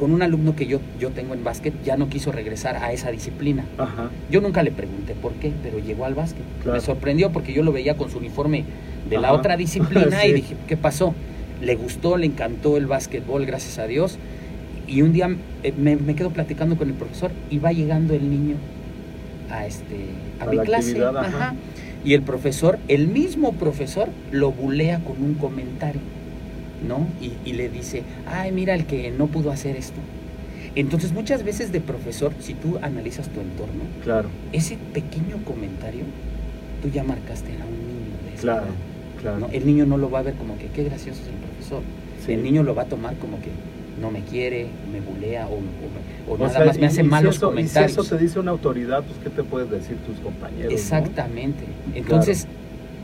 [0.00, 3.10] con un alumno que yo, yo tengo en básquet, ya no quiso regresar a esa
[3.10, 3.66] disciplina.
[3.76, 4.08] Ajá.
[4.30, 6.42] Yo nunca le pregunté por qué, pero llegó al básquet.
[6.62, 6.78] Claro.
[6.78, 8.64] Me sorprendió porque yo lo veía con su uniforme
[9.10, 10.28] de la otra disciplina Sí.
[10.28, 11.14] y dije, ¿qué pasó?
[11.60, 14.16] Le gustó, le encantó el básquetbol, gracias a Dios.
[14.88, 18.30] Y un día eh, me, me quedo platicando con el profesor y va llegando el
[18.30, 18.56] niño
[19.50, 20.06] a, este,
[20.40, 21.04] a, A mi la clase.
[21.04, 21.54] Ajá.
[22.06, 26.00] Y el profesor, el mismo profesor, lo bulea con un comentario,
[26.86, 27.06] ¿no?
[27.20, 30.00] Y, y le dice, ay, mira el que no pudo hacer esto.
[30.74, 34.28] Entonces muchas veces de profesor, si tú analizas tu entorno, Claro.
[34.52, 36.04] ese pequeño comentario,
[36.82, 38.62] tú ya marcaste a un niño de esa Claro.
[38.66, 38.74] edad,
[39.20, 39.38] Claro.
[39.40, 39.48] ¿no?
[39.52, 41.82] El niño no lo va a ver como que qué gracioso es el profesor.
[42.24, 42.32] Sí.
[42.32, 43.48] El niño lo va a tomar como que
[44.00, 47.02] no me quiere, me bulea o, o o O nada sea, más me hace si
[47.02, 47.92] malos eso- comentarios.
[47.92, 50.66] Si eso te dice una autoridad, pues ¿qué te puedes decir tus compañeros?
[50.66, 50.78] no?
[50.78, 51.64] Exactamente.
[51.94, 52.46] Entonces,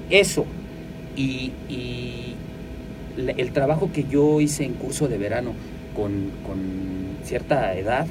[0.08, 0.46] eso
[1.16, 1.50] y,
[3.16, 5.52] el trabajo que yo hice en curso de verano
[5.94, 6.10] con,
[6.46, 6.58] con
[7.24, 8.06] cierta edad,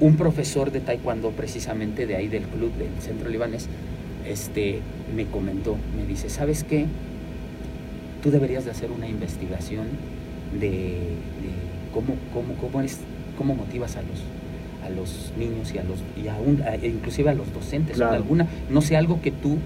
[0.00, 3.68] un profesor de taekwondo precisamente de ahí del club del centro libanés,
[4.26, 4.80] este,
[5.16, 6.86] me comentó, me dice, ¿sabes qué?
[8.22, 9.86] Tú deberías de hacer una investigación
[10.58, 11.50] de, de
[11.92, 12.98] cómo, cómo, cómo, es,
[13.38, 14.20] cómo motivas a los,
[14.86, 18.14] a los niños y a los y a- e inclusive a los docentes Claro.
[18.14, 19.56] alguna no sé algo que tú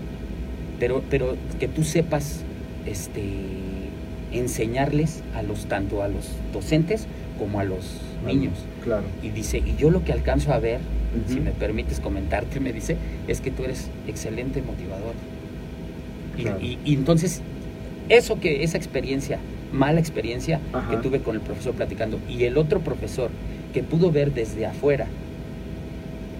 [0.79, 2.41] pero pero que tú sepas
[2.87, 3.23] este
[4.39, 7.07] enseñarles a los tanto a los docentes
[7.39, 9.05] como a los niños Claro.
[9.23, 10.81] y dice y yo lo que alcanzo a ver
[11.29, 12.97] si me permites comentarte me dice
[13.29, 15.15] es que tú eres excelente motivador
[16.37, 16.59] y, Claro.
[16.61, 17.41] y- y entonces
[18.09, 19.39] eso que esa experiencia
[19.73, 20.91] mala experiencia Ajá.
[20.91, 23.31] que tuve con el profesor platicando y el otro profesor
[23.73, 25.07] que pudo ver desde afuera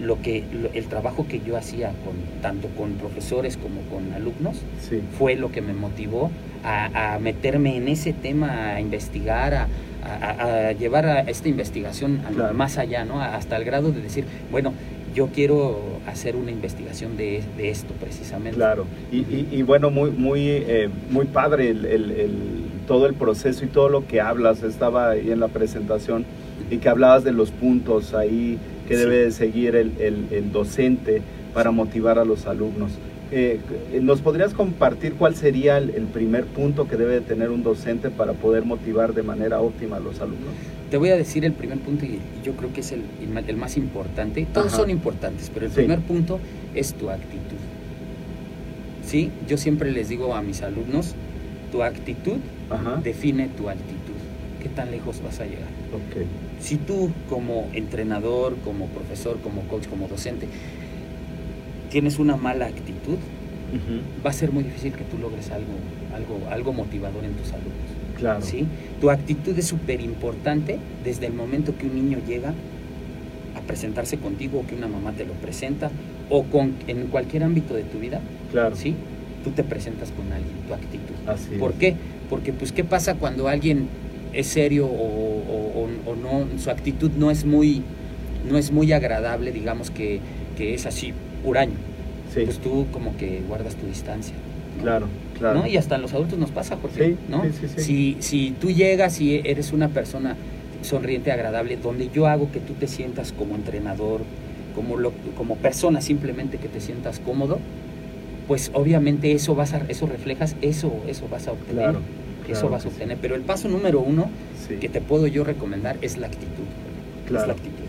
[0.01, 4.57] lo que lo- el trabajo que yo hacía con tanto con profesores como con alumnos
[4.87, 5.01] Sí.
[5.17, 6.29] fue lo que me motivó
[6.67, 9.67] a, a meterme en ese tema a investigar a,
[10.03, 12.53] a- a llevar a esta investigación Claro.
[12.53, 14.73] más allá no hasta el grado de decir bueno
[15.15, 20.11] yo quiero hacer una investigación de, de esto precisamente Claro, y, y- y bueno, muy,
[20.11, 24.61] muy, eh, muy padre el, el- el- todo el proceso y todo lo que hablas.
[24.63, 26.23] Estaba ahí en la presentación
[26.69, 28.99] y que hablabas de los puntos ahí que Sí.
[29.01, 31.21] debe de seguir el docente
[31.53, 32.91] para motivar a los alumnos.
[33.31, 33.59] Eh,
[34.01, 38.09] ¿Nos podrías compartir cuál sería el, el primer punto que debe de tener un docente
[38.09, 40.53] para poder motivar de manera óptima a los alumnos?
[40.89, 43.01] Te voy a decir el primer punto y yo creo que es el,
[43.47, 44.47] el más importante.
[44.53, 44.77] Todos Ajá.
[44.77, 45.79] son importantes, pero el Sí.
[45.79, 46.39] primer punto
[46.73, 47.57] es tu actitud.
[49.05, 51.13] Sí, yo siempre les digo a mis alumnos,
[51.71, 52.37] tu actitud
[52.69, 53.01] Ajá.
[53.03, 54.13] define tu altitud.
[54.63, 55.67] ¿Qué tan lejos vas a llegar?
[55.93, 56.25] Ok.
[56.61, 60.47] Si tú como entrenador, como profesor, como coach, como docente,
[61.97, 63.17] tienes una mala actitud,
[64.23, 65.73] va a ser muy difícil que tú logres algo,
[66.15, 67.89] algo, algo motivador en tus alumnos.
[68.19, 68.41] Claro.
[68.43, 68.67] ¿sí?
[69.01, 72.53] Tu actitud es súper importante desde el momento que un niño llega
[73.55, 75.89] a presentarse contigo o que una mamá te lo presenta
[76.29, 78.75] o con, en cualquier ámbito de tu vida, Claro.
[78.75, 78.93] ¿sí?
[79.43, 81.15] Tú te presentas con alguien, tu actitud.
[81.25, 81.77] Así ¿Por es.
[81.79, 81.95] qué?
[82.29, 83.87] Porque pues qué pasa cuando alguien
[84.33, 87.81] es serio o, o- o- o no, su actitud no es muy,
[88.47, 90.19] no es muy agradable, digamos que,
[90.57, 91.11] que es así,
[91.47, 91.73] huraño.
[92.33, 94.33] Sí, Pues tú como que guardas tu distancia.
[94.77, 94.83] ¿no?
[94.83, 95.07] claro,
[95.39, 95.59] claro.
[95.61, 95.67] ¿no?
[95.67, 97.43] Y hasta a los adultos nos pasa, Jorge, Sí, ¿no?
[97.77, 100.35] Si, si tú llegas y eres una persona
[100.83, 104.21] sonriente, agradable, donde yo hago que tú te sientas como entrenador,
[104.75, 107.57] como, lo- como persona simplemente que te sientas cómodo,
[108.47, 111.83] pues obviamente eso vas a, eso reflejas, eso, eso vas a obtener.
[111.83, 111.99] Claro,
[112.47, 112.93] Eso vas a sí.
[112.93, 113.17] obtener.
[113.21, 114.29] Pero el paso número uno
[114.67, 116.63] Sí, que te puedo yo recomendar es la actitud.
[117.25, 117.47] Es Claro.
[117.47, 117.83] la actitud.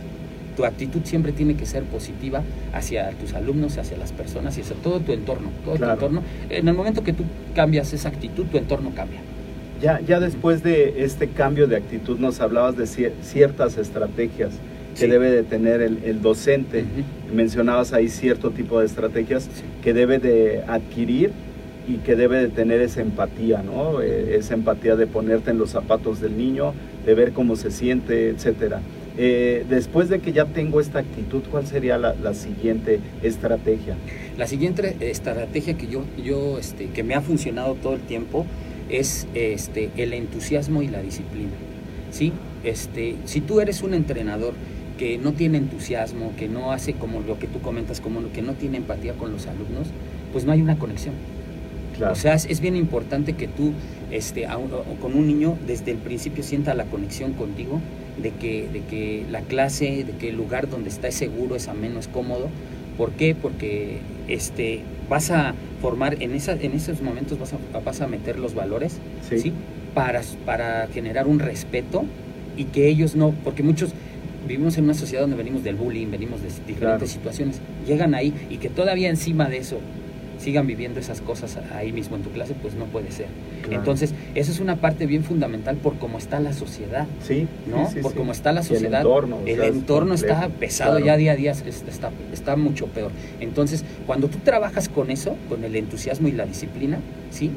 [0.59, 2.43] Tu actitud siempre tiene que ser positiva
[2.73, 5.51] hacia tus alumnos, hacia las personas y hacia todo tu entorno.
[5.65, 5.93] Todo Claro.
[6.01, 6.23] tu entorno.
[6.51, 7.23] En el momento que tú
[7.55, 9.21] cambias esa actitud, tu entorno cambia.
[9.81, 14.51] Ya, ya después de este cambio de actitud nos hablabas de cier- ciertas estrategias
[14.97, 15.07] que Sí.
[15.07, 16.85] debe de tener el, el docente.
[17.33, 19.63] Mencionabas ahí cierto tipo de estrategias Sí.
[19.85, 21.31] que debe de adquirir
[21.87, 24.03] y que debe de tener esa empatía, ¿no?
[24.03, 26.73] Eh, esa empatía de ponerte en los zapatos del niño,
[27.07, 28.81] de ver cómo se siente, etcétera.
[29.21, 33.97] Eh, después de que ya tengo esta actitud, ¿cuál sería la, la siguiente estrategia?
[34.37, 38.47] La siguiente estrategia que yo, yo este, que me ha funcionado todo el tiempo
[38.89, 41.51] es este, el entusiasmo y la disciplina.
[42.13, 42.33] ¿sí?
[42.63, 44.55] Este, si tú eres un entrenador
[44.99, 48.43] que no tiene entusiasmo, que no hace como lo que tú comentas, como lo que
[48.43, 49.89] no tiene empatía con los alumnos,
[50.33, 51.15] pues no hay una conexión.
[51.97, 52.13] Claro.
[52.13, 53.73] O sea, es, es bien importante que tú
[54.13, 54.59] este, a
[55.01, 57.81] con un niño desde el principio sienta la conexión contigo,
[58.23, 61.69] de que, de que la clase, de que el lugar donde está es seguro, es
[61.69, 62.49] ameno, es cómodo.
[62.97, 63.35] ¿Por qué?
[63.35, 68.39] Porque este, vas a formar, en, esa, en esos momentos vas a, vas a meter
[68.39, 69.39] los valores, Sí.
[69.39, 69.53] ¿sí?
[69.95, 72.05] Para, para generar un respeto
[72.57, 73.91] y que ellos no, porque muchos
[74.47, 77.07] vivimos en una sociedad donde venimos del bullying, venimos de diferentes Claro.
[77.07, 79.79] situaciones, llegan ahí y que todavía encima de eso
[80.39, 83.27] sigan viviendo esas cosas ahí mismo en tu clase, pues no puede ser.
[83.63, 83.77] Claro.
[83.79, 87.89] Entonces, eso es una parte bien fundamental por cómo está la sociedad, sí, ¿no?
[87.89, 89.05] sí, sí, por cómo está la Y el sociedad.
[89.07, 91.07] o el es entorno está pesado claro.
[91.07, 93.11] ya día a día, está, está, está mucho peor.
[93.41, 96.99] Entonces, cuando tú trabajas con eso, con el entusiasmo y la disciplina,
[97.31, 97.51] ¿sí?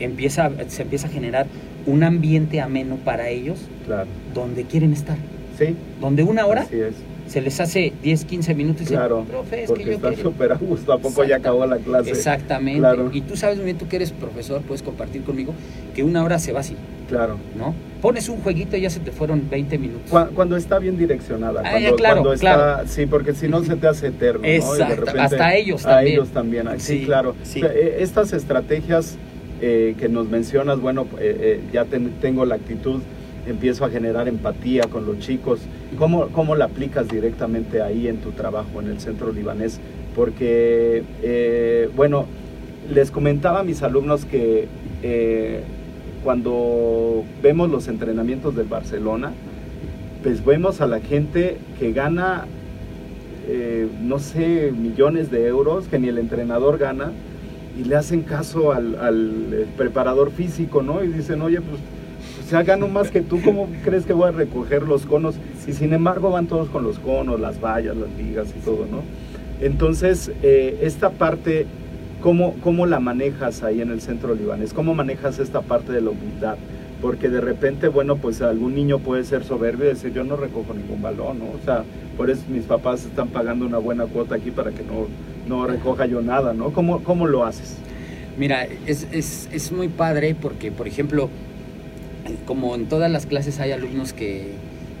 [0.00, 1.46] Empieza, se empieza a generar
[1.86, 4.08] un ambiente ameno para ellos Claro.
[4.34, 5.16] donde quieren estar.
[5.58, 5.76] Sí.
[6.00, 6.94] Donde una hora Así es.
[7.26, 9.24] Se les hace 10, 15 minutos y dicen, Claro.
[9.24, 10.22] profe, es Porque que yo está quiero".
[10.30, 10.92] súper a gusto.
[10.92, 12.10] ¿A poco ya acabó la clase?
[12.10, 12.80] Exactamente.
[12.80, 13.10] Claro.
[13.12, 15.54] Y tú sabes muy bien, tú que eres profesor, puedes compartir conmigo
[15.94, 16.76] que una hora se va así,
[17.08, 17.38] Claro.
[17.56, 17.74] ¿no?
[18.02, 20.10] Pones un jueguito y ya se te fueron 20 minutos.
[20.10, 21.62] Cu- Cuando está bien direccionada.
[21.64, 22.88] Ah, cuando, ya, claro, cuando está, claro.
[22.88, 24.42] Sí, porque si no se te hace eterno.
[24.42, 24.46] ¿no?
[24.46, 26.12] Y de Exacto, repente hasta ellos A también.
[26.14, 26.68] ellos también.
[26.68, 27.34] ah, Sí, Sí, claro.
[27.42, 27.62] sí.
[27.62, 29.16] O sea, eh, estas estrategias
[29.62, 33.00] eh, que nos mencionas, bueno, eh, eh, ya ten- tengo la actitud,
[33.46, 35.60] empiezo a generar empatía con los chicos.
[35.98, 39.80] ¿Cómo, ¿Cómo la aplicas directamente ahí en tu trabajo en el centro libanés?
[40.14, 42.26] Porque, eh, bueno,
[42.92, 44.68] les comentaba a mis alumnos que
[45.02, 45.62] eh,
[46.22, 49.32] cuando vemos los entrenamientos del Barcelona,
[50.22, 52.46] pues vemos a la gente que gana,
[53.46, 57.12] eh, no sé, millones de euros, que ni el entrenador gana,
[57.78, 61.02] y le hacen caso al, al, preparador físico, ¿no?
[61.04, 61.80] Y dicen, oye, pues,
[62.44, 65.36] sea, gano más que tú, ¿cómo crees que voy a recoger los conos?
[65.66, 69.02] Y sin embargo van todos con los conos, las vallas, las ligas y todo, ¿no?
[69.60, 71.66] Entonces, eh, esta parte,
[72.20, 74.74] ¿cómo, ¿cómo la manejas ahí en el centro libanés?
[74.74, 76.56] ¿Cómo manejas esta parte de la humildad?
[77.00, 80.74] Porque de repente, bueno, pues algún niño puede ser soberbio y decir, yo no recojo
[80.74, 81.46] ningún balón, ¿no?
[81.46, 81.84] O sea,
[82.16, 85.06] por eso mis papás están pagando una buena cuota aquí para que no,
[85.48, 86.70] no recoja yo nada, ¿no?
[86.72, 87.78] ¿Cómo, cómo lo haces?
[88.36, 91.30] Mira, es, es, es muy padre porque, por ejemplo,
[92.46, 94.52] como en todas las clases hay alumnos que,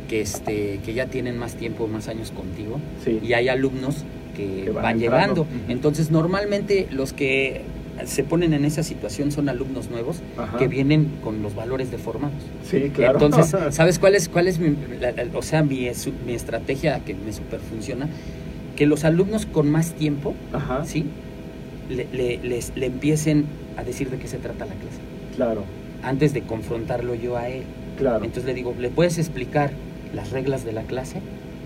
[0.08, 3.20] que, este, que ya tienen más tiempo, más años contigo, Sí.
[3.22, 4.04] y hay alumnos
[4.36, 5.46] que, Que van van, llegando.
[5.68, 7.62] Entonces, normalmente los que
[8.06, 10.58] se ponen en esa situación son alumnos nuevos Ajá.
[10.58, 12.34] que vienen con los valores deformados.
[12.68, 13.20] Sí, claro.
[13.24, 16.98] Entonces, ¿sabes cuál es, cuál es mi, la- la- o sea, mi, es- mi estrategia
[17.04, 18.08] que me super funciona?
[18.76, 21.06] Que los alumnos con más tiempo, Ajá, ¿sí?
[21.88, 23.44] Le, le- les, le empiecen
[23.76, 24.98] a decir de qué se trata la clase,
[25.36, 25.62] claro,
[26.04, 27.62] antes de confrontarlo yo a él.
[27.98, 28.18] claro.
[28.24, 29.70] Entonces le digo, ¿le puedes explicar
[30.14, 31.20] las reglas de la clase?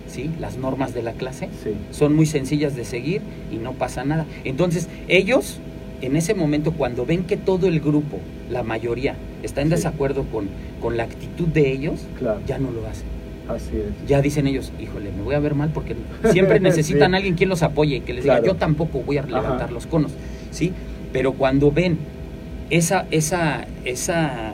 [0.06, 0.30] ¿Sí?
[0.40, 1.48] Las normas de la clase.
[1.62, 3.20] sí, Son muy sencillas de seguir
[3.52, 4.24] y no pasa nada.
[4.44, 5.58] Entonces, ellos,
[6.00, 8.18] en ese momento, cuando ven que todo el grupo,
[8.50, 9.74] la mayoría, está en Sí.
[9.74, 10.48] desacuerdo con,
[10.80, 12.40] con la actitud de ellos, claro.
[12.46, 13.06] ya no lo hacen.
[13.48, 14.08] Así es.
[14.08, 15.94] Ya dicen ellos, híjole, me voy a ver mal porque
[16.32, 17.14] siempre necesitan Sí.
[17.14, 18.42] a alguien quien los apoye, que les Claro.
[18.42, 19.70] diga, yo tampoco voy a levantar Ajá.
[19.72, 20.12] los conos,
[20.50, 20.72] ¿sí?
[21.12, 21.98] Pero cuando ven
[22.70, 24.52] esa, esa, esa,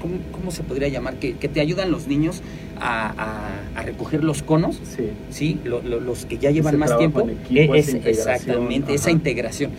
[0.00, 1.14] ¿cómo, cómo se podría llamar?
[1.14, 2.42] Que, que te ayudan los niños
[2.80, 5.58] a, a- a recoger los conos, Sí, ¿sí?
[5.64, 7.20] Lo- lo- los que ya llevan Ese más tiempo.
[7.28, 9.70] equipo, e- esa es- exactamente, esa integración.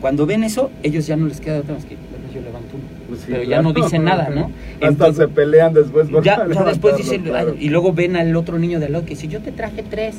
[0.00, 1.94] Cuando ven eso, ellos ya no les queda otra más que,
[2.34, 2.84] yo levanto uno.
[3.08, 4.50] pues sí, Pero ya no dicen nada, ¿no?
[4.76, 7.24] Hasta Entonces- se pelean después por Ya, ya después dicen,
[7.58, 10.16] y luego ven al otro niño de lado que dice, yo te traje tres.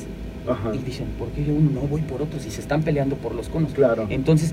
[0.48, 2.44] Ajá, Y dicen, ¿por qué yo no voy por otros?
[2.46, 3.72] Y se están peleando por los conos.
[3.74, 4.06] Claro.
[4.10, 4.52] Entonces,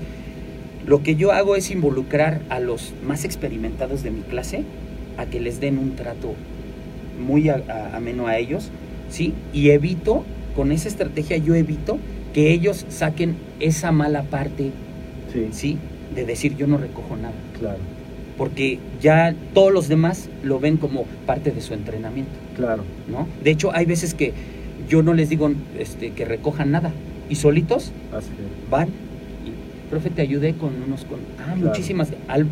[0.86, 4.64] lo que yo hago es involucrar a los más experimentados de mi clase
[5.16, 6.34] a que les den un trato
[7.24, 8.70] muy a- a- ameno a ellos,
[9.10, 9.34] ¿sí?
[9.52, 10.24] Y evito,
[10.56, 11.98] con esa estrategia yo evito
[12.32, 14.70] que ellos saquen esa mala parte,
[15.32, 15.78] Sí, ¿sí?
[16.14, 17.34] De decir, yo no recojo nada.
[17.58, 17.78] claro.
[18.38, 22.84] porque ya todos los demás lo ven como parte de su entrenamiento, Claro.
[23.06, 23.28] ¿no?
[23.44, 24.32] De hecho, hay veces que
[24.88, 26.90] yo no les digo este, que recojan nada
[27.28, 28.28] y solitos Así
[28.70, 28.88] van
[29.90, 31.56] profe, te ayudé con unos, con, ah, Claro.
[31.58, 32.46] muchísimas, al-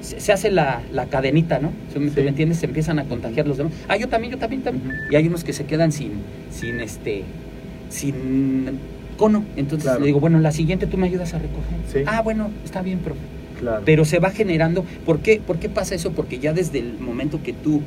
[0.00, 1.72] se, hace la, la cadenita, ¿no?
[1.92, 2.20] ¿Sí ¿Me, Sí.
[2.22, 2.58] me entiendes?
[2.58, 3.72] Se empiezan a contagiar los demás.
[3.86, 4.94] Ah, yo también, yo también, también.
[5.10, 6.12] Y hay unos que se quedan sin,
[6.50, 7.22] sin este,
[7.90, 8.78] sin
[9.16, 9.44] cono.
[9.56, 10.00] Entonces Claro.
[10.00, 11.76] le digo, bueno, la siguiente tú me ayudas a recoger.
[11.92, 11.98] Sí.
[12.06, 13.20] Ah, bueno, está bien, profe.
[13.58, 13.82] Claro.
[13.84, 14.84] Pero se va generando.
[15.04, 16.12] ¿Por qué, ¿Por qué pasa eso?
[16.12, 17.82] Porque ya desde el momento que tú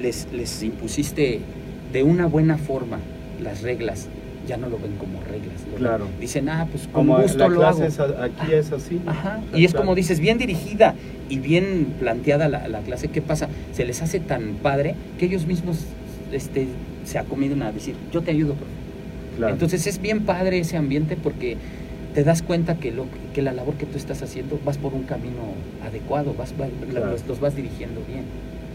[0.00, 1.40] les, les impusiste
[1.92, 2.98] de una buena forma
[3.42, 4.08] las reglas,
[4.46, 5.54] ya no lo ven como reglas.
[5.76, 6.06] Claro.
[6.20, 7.88] Dicen, ah, pues con Como gusto la lo clase hago.
[7.88, 9.00] es a- aquí es así.
[9.06, 9.40] Ajá.
[9.54, 10.94] Y es como dices, bien dirigida
[11.28, 13.08] y bien planteada la, la clase.
[13.08, 13.48] ¿Qué pasa?
[13.72, 15.78] Se les hace tan padre que ellos mismos
[16.32, 16.66] este,
[17.04, 18.72] se acomiendan a decir, yo te ayudo, profe.
[19.36, 19.52] Claro.
[19.52, 21.56] Entonces es bien padre ese ambiente porque
[22.14, 25.02] te das cuenta que, lo, que la labor que tú estás haciendo vas por un
[25.02, 25.42] camino
[25.84, 27.10] adecuado, vas, va- Claro.
[27.10, 28.22] los, los vas dirigiendo bien.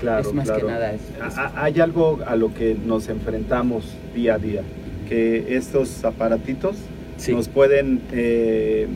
[0.02, 0.66] Claro, es más claro.
[0.68, 0.92] que nada.
[0.94, 4.62] es- es- Hay algo a lo que nos enfrentamos día a día,
[5.10, 6.76] que estos aparatitos
[7.18, 8.88] sí, nos pueden eh,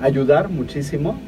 [0.00, 1.18] ayudar muchísimo,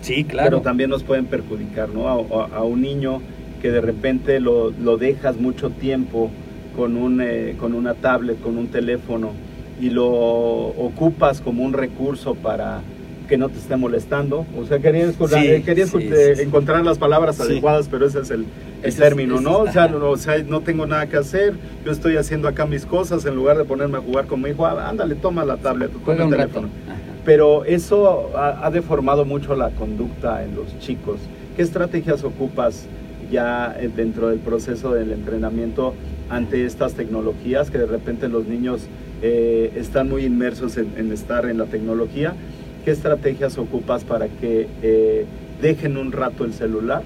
[0.00, 0.48] sí, claro.
[0.50, 2.08] pero también nos pueden perjudicar, ¿no?
[2.08, 3.20] A, a- a un niño
[3.60, 6.30] que de repente lo, lo dejas mucho tiempo
[6.76, 9.32] con, un, eh, con una tablet, con un teléfono,
[9.80, 12.80] y lo ocupas como un recurso para
[13.28, 14.46] que no te esté molestando.
[14.58, 17.88] O sea, quería, escuchar- Sí, eh, quería sí, escu- eh, sí, encontrar las palabras adecuadas,
[17.90, 18.46] pero ese es el,
[18.82, 19.64] el Ese término, ¿no?
[19.64, 21.54] es- O sea, no, o sea, no tengo nada que hacer,
[21.84, 24.66] yo estoy haciendo acá mis cosas, en lugar de ponerme a jugar con mi hijo,
[24.66, 26.68] ah, ándale, toma la tablet, toma el teléfono.
[27.24, 31.18] Pero eso ha, ha deformado mucho la conducta en los chicos.
[31.56, 32.86] ¿Qué estrategias ocupas
[33.30, 35.92] ya eh, dentro del proceso del entrenamiento
[36.30, 38.82] ante estas tecnologías que de repente los niños
[39.22, 42.32] eh, están muy inmersos en, en estar en la tecnología?
[42.84, 45.26] ¿Qué estrategias ocupas para que eh,
[45.60, 47.02] dejen un rato el celular,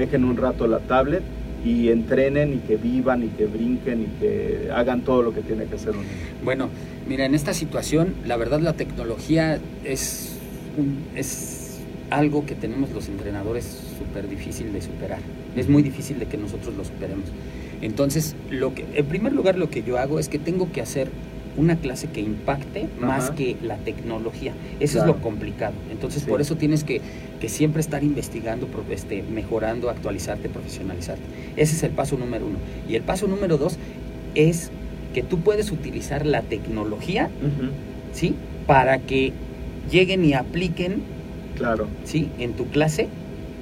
[0.00, 1.22] dejen un rato la tablet
[1.64, 5.66] y entrenen y que vivan y que brinquen y que hagan todo lo que tiene
[5.66, 6.10] que hacer un niño?
[6.42, 6.68] Bueno,
[7.08, 10.36] mira, en esta situación, la verdad la tecnología es,
[11.14, 11.80] es
[12.10, 15.20] algo que tenemos los entrenadores súper difícil de superar.
[15.54, 17.26] Es muy difícil de que nosotros lo superemos.
[17.82, 21.08] Entonces, lo que, en primer lugar, lo que yo hago es que tengo que hacer
[21.60, 24.52] una clase que impacte más que la tecnología.
[24.80, 25.10] Eso Claro.
[25.12, 25.74] es lo complicado.
[25.90, 26.28] Entonces, Sí.
[26.28, 27.00] por eso tienes que,
[27.40, 31.22] que siempre estar investigando, este, mejorando, actualizarte, profesionalizarte.
[31.56, 32.58] Ese es el paso número uno.
[32.88, 33.76] Y el paso número dos
[34.34, 34.70] es
[35.14, 37.28] que tú puedes utilizar la tecnología,
[38.12, 38.34] ¿sí?
[38.66, 39.32] Para que
[39.90, 41.02] lleguen y apliquen,
[41.56, 41.88] Claro.
[42.04, 42.28] ¿sí?
[42.38, 43.08] En tu clase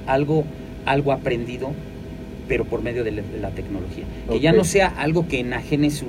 [0.07, 0.45] algo,
[0.85, 1.71] algo aprendido,
[2.47, 4.05] pero por medio de la, de la tecnología.
[4.29, 6.05] Que ya no sea algo que enajene su,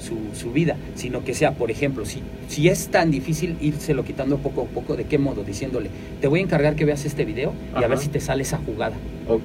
[0.00, 4.38] su, su vida, sino que sea, por ejemplo, si, si es tan difícil írselo quitando
[4.38, 5.44] poco a poco, ¿de qué modo?
[5.44, 5.90] Diciéndole,
[6.20, 8.58] te voy a encargar que veas este video y a ver si te sale esa
[8.58, 8.96] jugada.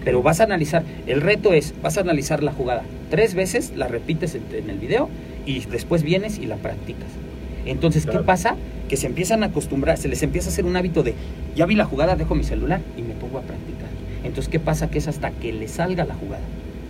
[0.03, 3.87] Pero vas a analizar, el reto es, vas a analizar la jugada tres veces, la
[3.87, 5.09] repites en, en el video
[5.45, 7.07] y después vienes y la practicas.
[7.65, 8.19] Entonces, Claro.
[8.21, 8.55] ¿qué pasa?
[8.89, 11.13] Que se empiezan a acostumbrar, se les empieza a hacer un hábito de,
[11.55, 13.89] ya vi la jugada, dejo mi celular y me pongo a practicar.
[14.23, 14.89] Entonces, ¿qué pasa?
[14.89, 16.43] Que es hasta que les salga la jugada.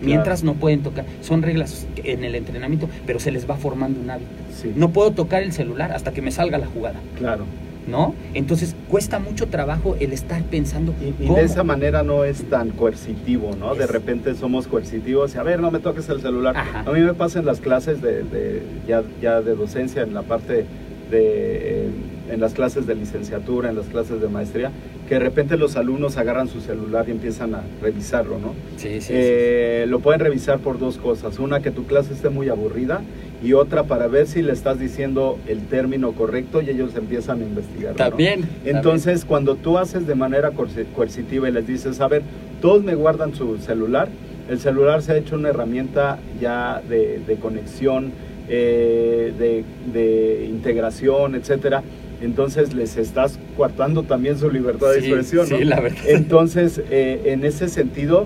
[0.06, 4.10] Mientras no pueden tocar, son reglas en el entrenamiento, pero se les va formando un
[4.10, 4.30] hábito.
[4.56, 7.46] Sí, No puedo tocar el celular hasta que me salga la jugada, claro.
[7.88, 8.16] ¿no?
[8.34, 11.38] Entonces, cuesta mucho trabajo el estar pensando Y, y cómo.
[11.38, 13.76] de esa manera no es tan coercitivo, ¿no?
[13.76, 16.58] De repente somos coercitivos y a ver, no me toques el celular.
[16.58, 16.80] Ajá.
[16.80, 20.24] A mí me pasa en las clases de, de- ya, ya de docencia, en la
[20.24, 20.66] parte
[21.12, 21.90] de, eh,
[22.32, 24.72] en las clases de licenciatura, en las clases de maestría,
[25.08, 28.54] que de repente los alumnos agarran su celular y empiezan a revisarlo, ¿no?
[28.78, 31.38] Sí, sí, sí, Eh, Lo pueden revisar por dos cosas.
[31.38, 33.02] Una, que tu clase esté muy aburrida
[33.44, 37.44] y otra, para ver si le estás diciendo el término correcto y ellos empiezan a
[37.44, 37.92] investigar.
[37.92, 37.98] ¿no?
[37.98, 38.50] También.
[38.66, 42.24] Entonces, cuando tú haces de manera coerci- coercitiva y les dices, a ver,
[42.62, 44.08] todos me guardan su celular,
[44.50, 48.12] el celular se ha hecho una herramienta ya de, de conexión,
[48.50, 51.84] eh, de, de integración, etcétera.
[52.22, 55.58] Entonces les estás coartando también su libertad de Sí, expresión, ¿no?
[55.58, 55.98] sí, la verdad.
[56.08, 58.26] Entonces, eh, en ese sentido,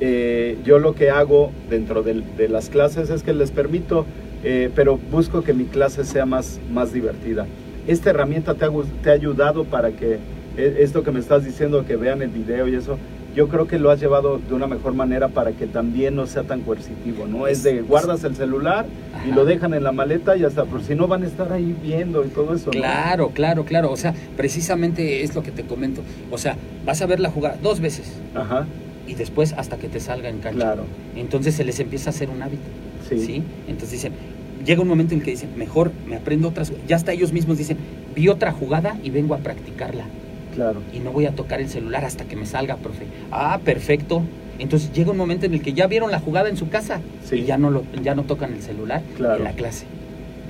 [0.00, 4.06] eh, yo lo que hago dentro del- de, las clases es que les permito,
[4.74, 7.46] pero busco que mi clase sea más, más divertida.
[7.86, 8.70] ¿Esta herramienta te ha,
[9.02, 10.16] te ha ayudado para que
[10.56, 12.96] esto que me estás diciendo, que vean el video y eso,
[13.34, 16.42] yo creo que lo has llevado de una mejor manera para que también no sea
[16.42, 17.46] tan coercitivo, ¿no?
[17.46, 18.86] Es de guardas el celular
[19.28, 21.76] y lo dejan en la maleta y hasta, por si no van a estar ahí
[21.80, 22.72] viendo y todo eso, ¿no?
[22.72, 23.92] Claro, claro, claro.
[23.92, 26.02] O sea, precisamente es lo que te comento.
[26.30, 28.66] O sea, vas a ver la jugada dos veces Ajá,
[29.06, 30.58] y después hasta que te salga en cancha.
[30.58, 32.62] claro, Entonces se les empieza a hacer un hábito.
[33.08, 33.42] sí, Sí.
[33.68, 34.12] Entonces dicen,
[34.64, 36.72] llega un momento en que dicen, mejor me aprendo otras.
[36.88, 37.76] Ya hasta ellos mismos dicen,
[38.14, 40.04] vi otra jugada y vengo a practicarla.
[40.54, 40.80] Claro.
[40.92, 43.04] y no voy a tocar el celular hasta que me salga, profe.
[43.30, 44.22] Ah, perfecto.
[44.58, 47.36] Entonces llega un momento en el que ya vieron la jugada en su casa Sí.
[47.36, 49.36] y ya no, lo, ya no tocan el celular Claro.
[49.38, 49.86] en la clase.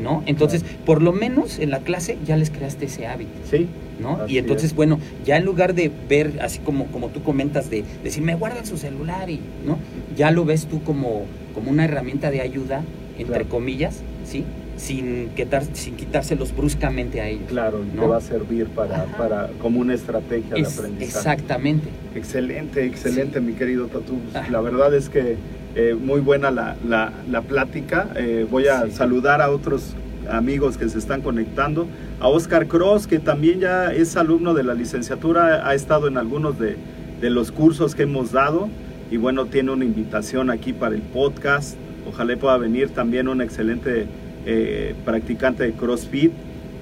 [0.03, 0.23] ¿No?
[0.27, 3.31] Entonces, por lo menos en la clase ya les creaste ese hábito.
[3.51, 3.69] Sí.
[4.01, 4.17] ¿no?
[4.23, 4.75] Así y entonces, es.
[4.75, 8.65] bueno, ya en lugar de ver, así como, como tú comentas, de decir, me guardan
[8.65, 9.77] su celular y, ¿no?
[10.17, 12.83] Ya lo ves tú como, como una herramienta de ayuda,
[13.19, 13.49] entre Claro.
[13.51, 14.45] comillas, ¿sí?
[14.81, 17.45] Sin, quitar, sin quitárselos bruscamente a ellos.
[17.49, 18.09] Claro, y te ¿no?
[18.09, 21.05] va a servir para, para como una estrategia de Es- aprendizaje.
[21.19, 21.89] exactamente.
[22.15, 24.19] Excelente, excelente, mi querido Tatu.
[24.35, 24.45] Ah.
[24.51, 25.37] La verdad es que
[25.77, 28.09] eh, muy buena la, la- la plática.
[28.17, 28.93] Eh, voy a Sí.
[28.93, 29.95] saludar a otros
[30.31, 31.87] amigos que se están conectando.
[32.21, 36.59] A Oscar Cross, que también ya es alumno de la licenciatura, ha estado en algunos
[36.59, 36.77] de,
[37.21, 38.69] de los cursos que hemos dado.
[39.11, 41.77] Y bueno, tiene una invitación aquí para el podcast.
[42.09, 44.07] Ojalá pueda venir también un excelente
[44.47, 46.33] eh, practicante de CrossFit.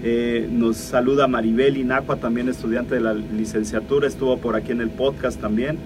[0.02, 4.90] Eh, nos saluda Maribel Inacua, también estudiante de la licenciatura, estuvo por aquí en el
[4.90, 5.76] podcast también.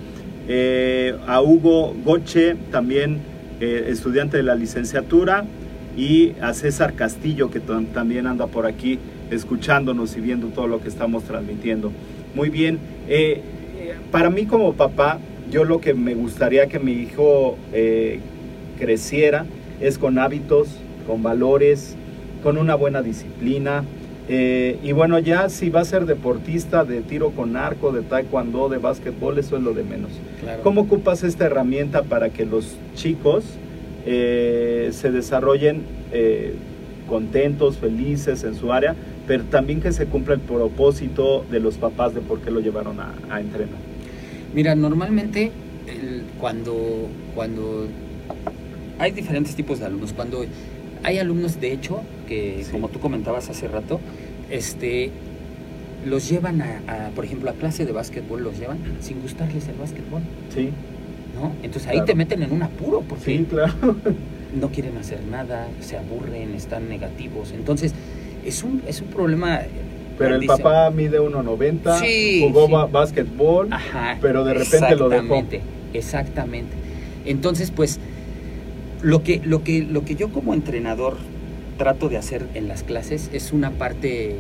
[0.48, 3.20] Eh, a Hugo Goche, también
[3.60, 5.44] estudiante de la licenciatura.
[5.96, 8.98] Y a César Castillo, que tam- también anda por aquí
[9.30, 11.92] escuchándonos y viendo todo lo que estamos transmitiendo.
[12.34, 12.78] Muy bien.
[14.10, 15.18] para mí como papá,
[15.50, 17.56] yo lo que me gustaría que mi hijo
[18.78, 19.44] creciera
[19.80, 20.68] es con hábitos,
[21.06, 21.96] con valores,
[22.42, 23.84] con una buena disciplina.
[24.28, 28.68] Eh, y bueno, ya si va a ser deportista de tiro con arco, de taekwondo,
[28.68, 30.10] de básquetbol, eso es lo de menos.
[30.40, 30.62] Claro.
[30.62, 33.44] ¿Cómo ocupas esta herramienta para que los chicos
[34.06, 35.82] eh, se desarrollen
[36.12, 36.54] eh,
[37.08, 38.94] contentos, felices en su área,
[39.26, 43.00] pero también que se cumpla el propósito de los papás de por qué lo llevaron
[43.00, 43.78] a, a entrenar?
[44.54, 45.50] Mira, normalmente
[45.86, 47.86] el- cuando, cuando
[48.98, 50.44] hay diferentes tipos de alumnos, cuando
[51.02, 52.72] hay alumnos de hecho que, Sí.
[52.72, 54.00] como tú comentabas hace rato,
[54.50, 55.10] este,
[56.06, 59.74] los llevan a, a, por ejemplo, a clase de básquetbol, los llevan sin gustarles el
[59.76, 60.22] básquetbol,
[60.54, 60.70] Sí,
[61.34, 61.52] ¿no?
[61.62, 62.06] Entonces ahí Claro.
[62.06, 63.72] te meten en un apuro porque sí, claro.
[64.60, 67.52] no quieren hacer nada, se aburren, están negativos.
[67.52, 67.94] Entonces,
[68.44, 69.60] es un, es un problema.
[69.62, 69.68] eh,
[70.18, 72.72] Pero el papá mide 1.90, Sí, jugó sí.
[72.92, 75.22] básquetbol, Ajá, pero de repente lo dejó.
[75.36, 75.60] exactamente,
[75.94, 76.72] Exactamente.
[77.24, 77.98] Entonces, pues,
[79.02, 81.16] lo que, lo que, lo que yo como entrenador
[81.78, 84.36] trato de hacer en las clases es una parte,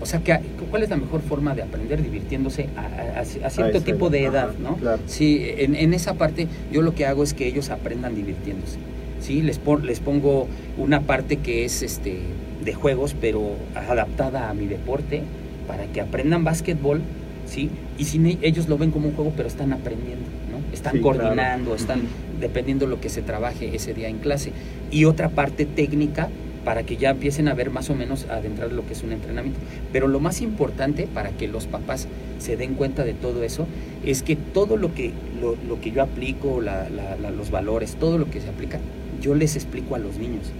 [0.00, 0.38] o sea, que,
[0.70, 4.50] ¿cuál es la mejor forma de aprender divirtiéndose a, a- a cierto tipo de edad,
[4.50, 4.76] ajá, ¿no?
[4.76, 5.02] claro.
[5.06, 8.78] Sí, en, en esa parte yo lo que hago es que ellos aprendan divirtiéndose.
[9.20, 12.18] Sí, les, pon- les pongo una parte que es este
[12.64, 15.22] de juegos, pero adaptada a mi deporte,
[15.68, 17.00] para que aprendan básquetbol,
[17.46, 17.70] ¿sí?
[17.98, 20.58] Y sin e- ellos lo ven como un juego, pero están aprendiendo, ¿no?
[20.74, 21.18] Están Sí, claro.
[21.20, 22.02] coordinando, están.
[22.42, 24.52] Dependiendo lo que se trabaje ese día en clase.
[24.90, 26.28] Y otra parte técnica
[26.66, 29.58] para que ya empiecen a ver más o menos adentrar lo que es un entrenamiento.
[29.92, 32.06] Pero lo más importante para que los papás
[32.38, 33.66] se den cuenta de todo eso
[34.04, 37.96] es que todo lo que, lo, lo que yo aplico, la- la- la- los valores,
[37.96, 38.78] todo lo que se aplica,
[39.20, 40.50] yo les explico a los niños.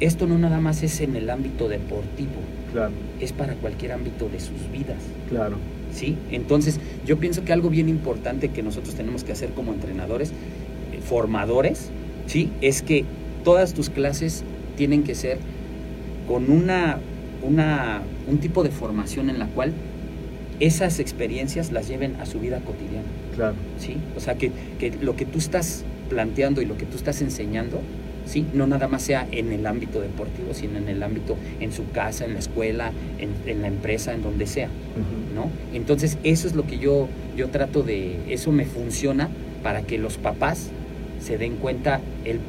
[0.00, 2.40] Esto no nada más es en el ámbito deportivo,
[2.72, 4.98] Claro, es para cualquier ámbito de sus vidas.
[5.28, 5.56] claro.
[5.92, 6.16] ¿sí?
[6.30, 10.32] Entonces, yo pienso que algo bien importante que nosotros tenemos que hacer como entrenadores,
[11.10, 11.90] formadores,
[12.28, 12.52] ¿sí?
[12.60, 13.04] Es que
[13.42, 14.44] todas tus clases
[14.76, 15.38] tienen que ser
[16.28, 17.00] con una,
[17.42, 19.72] una, un tipo de formación en la cual
[20.60, 23.96] esas experiencias las lleven a su vida cotidiana, Claro, ¿sí?
[24.16, 27.80] O sea, que, que lo que tú estás planteando y lo que tú estás enseñando,
[28.24, 28.46] ¿sí?
[28.54, 32.24] No nada más sea en el ámbito deportivo, sino en el ámbito, en su casa,
[32.24, 34.68] en la escuela, en, en la empresa, en donde sea.
[35.34, 35.50] ¿no?
[35.72, 39.28] Entonces eso es lo que yo, yo trato de, eso me funciona
[39.64, 40.70] para que los papás
[41.20, 42.40] se den cuenta el,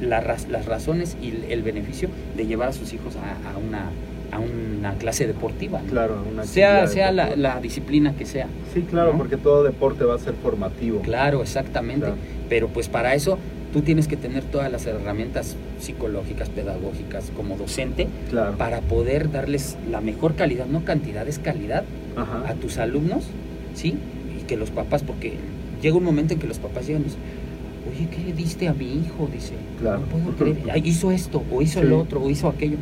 [0.00, 3.90] la las razones y el, beneficio de llevar a sus hijos a, a una,
[4.30, 5.90] a una clase deportiva, ¿no?
[5.90, 6.24] claro.
[6.30, 8.46] una sea, sea la, la disciplina que sea.
[8.72, 9.18] Sí, claro, ¿no?
[9.18, 11.00] porque todo deporte va a ser formativo.
[11.00, 12.06] Claro, exactamente.
[12.06, 12.16] Claro.
[12.48, 13.38] Pero pues para eso
[13.72, 18.56] tú tienes que tener todas las herramientas psicológicas, pedagógicas como docente Claro.
[18.56, 21.84] para poder darles la mejor calidad, no cantidad, es calidad
[22.16, 22.48] Ajá.
[22.48, 23.24] a tus alumnos,
[23.74, 23.98] ¿sí?
[24.38, 25.34] Y que los papás, porque
[25.82, 27.20] llega un momento en que los papás llegan y dicen,
[27.90, 29.28] oye, ¿qué le diste a mi hijo?
[29.32, 30.00] Dice, Claro.
[30.00, 31.86] no puedo creer, hizo esto, o hizo Sí.
[31.86, 32.76] el otro, o hizo aquello.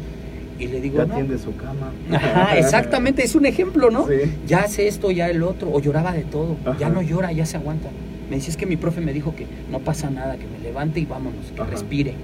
[0.59, 1.15] Y le digo, Ya no.
[1.15, 1.93] tiende su cama.
[2.11, 4.07] Ajá, exactamente, es un ejemplo, ¿no?
[4.07, 4.15] Sí.
[4.47, 6.89] Ya hace esto, ya el otro, o lloraba de todo, ya Ajá.
[6.91, 7.89] no llora, ya se aguanta.
[8.31, 10.99] Me decía, es que mi profe me dijo que no pasa nada, que me levante
[11.01, 11.71] y vámonos, que Ajá.
[11.71, 12.15] respire,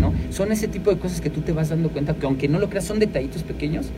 [0.00, 0.12] ¿no?
[0.30, 2.68] Son ese tipo de cosas que tú te vas dando cuenta que aunque no lo
[2.70, 3.88] creas, son detallitos pequeños,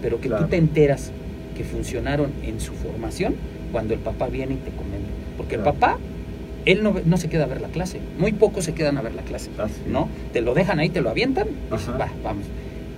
[0.00, 0.44] pero que Claro.
[0.44, 1.10] tú te enteras
[1.56, 3.34] que funcionaron en su formación
[3.70, 5.08] cuando el papá viene y te comenta.
[5.36, 5.70] Porque Claro.
[5.70, 5.98] el papá,
[6.66, 9.14] él no, no se queda a ver la clase, muy pocos se quedan a ver
[9.14, 9.74] la clase, Así.
[9.88, 10.08] ¿no?
[10.32, 11.92] Te lo dejan ahí, te lo avientan, Ajá.
[11.96, 12.44] va, vamos.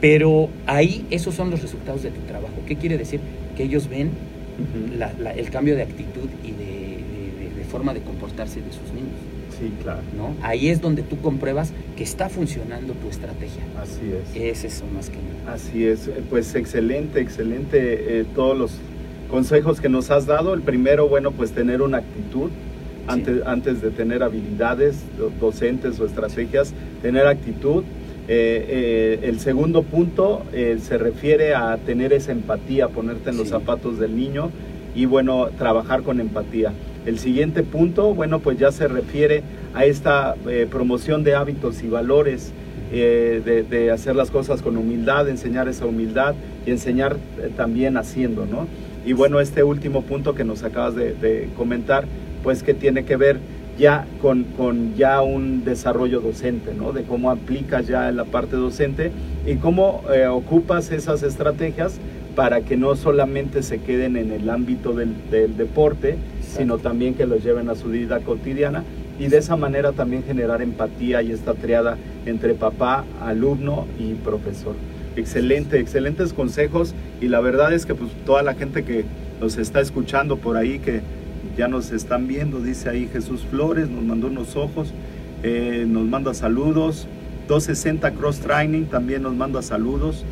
[0.00, 2.54] Pero ahí esos son los resultados de tu trabajo.
[2.66, 3.20] ¿Qué quiere decir?
[3.56, 4.98] Que ellos ven Ujú.
[4.98, 8.70] la- la- el cambio de actitud y de, de- de- de forma de comportarse de
[8.70, 9.16] sus niños.
[9.58, 10.00] Sí, claro.
[10.16, 10.34] ¿no?
[10.42, 13.62] Ahí es donde tú compruebas que está funcionando tu estrategia.
[13.80, 14.00] Así
[14.34, 14.42] es.
[14.58, 15.54] Es eso más que nada.
[15.54, 18.72] Así es, eh, pues excelente, excelente eh, todos los
[19.30, 20.54] consejos que nos has dado.
[20.54, 22.50] El primero, bueno, pues tener una actitud
[23.06, 27.84] antes, antes de tener habilidades do- docentes o estrategias, tener actitud.
[28.26, 33.46] Eh, eh, el segundo punto eh, se refiere a tener esa empatía, ponerte en los
[33.48, 33.52] Sí.
[33.52, 34.50] zapatos del niño
[34.94, 36.72] y bueno, trabajar con empatía.
[37.04, 39.42] El siguiente punto, bueno, pues ya se refiere
[39.74, 42.52] a esta eh, promoción de hábitos y valores,
[42.92, 46.34] eh, de, de hacer las cosas con humildad, enseñar esa humildad
[46.64, 48.66] y enseñar eh, también haciendo, ¿no?
[49.04, 52.06] Y bueno, este último punto que nos acabas de, de comentar,
[52.44, 53.40] pues que tiene que ver
[53.76, 56.92] ya con, con ya un desarrollo docente, ¿no?
[56.92, 59.10] De cómo aplicas ya la parte docente
[59.44, 61.98] y cómo eh, ocupas esas estrategias
[62.36, 67.26] para que no solamente se queden en el ámbito del, del deporte, sino también que
[67.26, 68.84] los lleven a su vida cotidiana
[69.18, 74.74] y de esa manera también generar empatía y esta triada entre papá, alumno y profesor.
[75.16, 79.04] Excelente, excelentes consejos y la verdad es que pues toda la gente que
[79.40, 81.00] nos está escuchando por ahí, que
[81.56, 84.92] ya nos están viendo, dice ahí Jesús Flores, nos mandó unos ojos,
[85.42, 87.06] eh, nos manda saludos,
[87.48, 90.24] 260 Cross Training también nos manda saludos,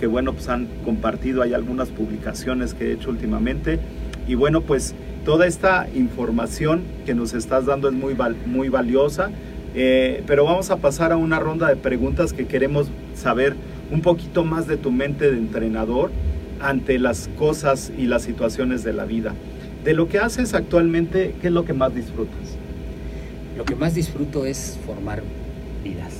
[0.00, 3.78] que bueno, pues han compartido ahí algunas publicaciones que he hecho últimamente
[4.26, 4.94] y bueno, pues
[5.24, 9.30] toda esta información que nos estás dando es muy, muy valiosa,
[9.74, 13.54] eh, pero vamos a pasar a una ronda de preguntas que queremos saber
[13.90, 16.10] un poquito más de tu mente de entrenador
[16.60, 19.34] ante las cosas y las situaciones de la vida.
[19.84, 22.58] De lo que haces actualmente, ¿qué es lo que más disfrutas?
[23.56, 25.22] Lo que más disfruto es formar
[25.84, 26.14] vidas.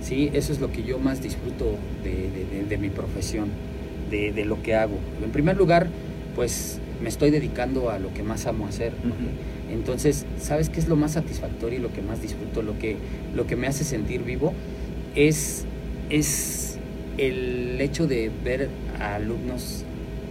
[0.00, 3.48] Sí, eso es lo que yo más disfruto de, de- de- de mi profesión,
[4.10, 4.98] de, de lo que hago.
[5.22, 5.88] En primer lugar,
[6.34, 8.92] pues me estoy dedicando a lo que más amo hacer.
[9.70, 12.96] Entonces, ¿sabes qué es lo más satisfactorio y lo que más disfruto, lo que,
[13.34, 14.52] lo que me hace sentir vivo?
[15.14, 15.64] Es,
[16.10, 16.78] es
[17.18, 19.84] el hecho de ver a alumnos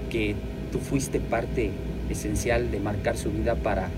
[0.10, 0.36] que
[0.72, 1.72] tú fuiste parte
[2.12, 3.89] esencial de marcar su vida para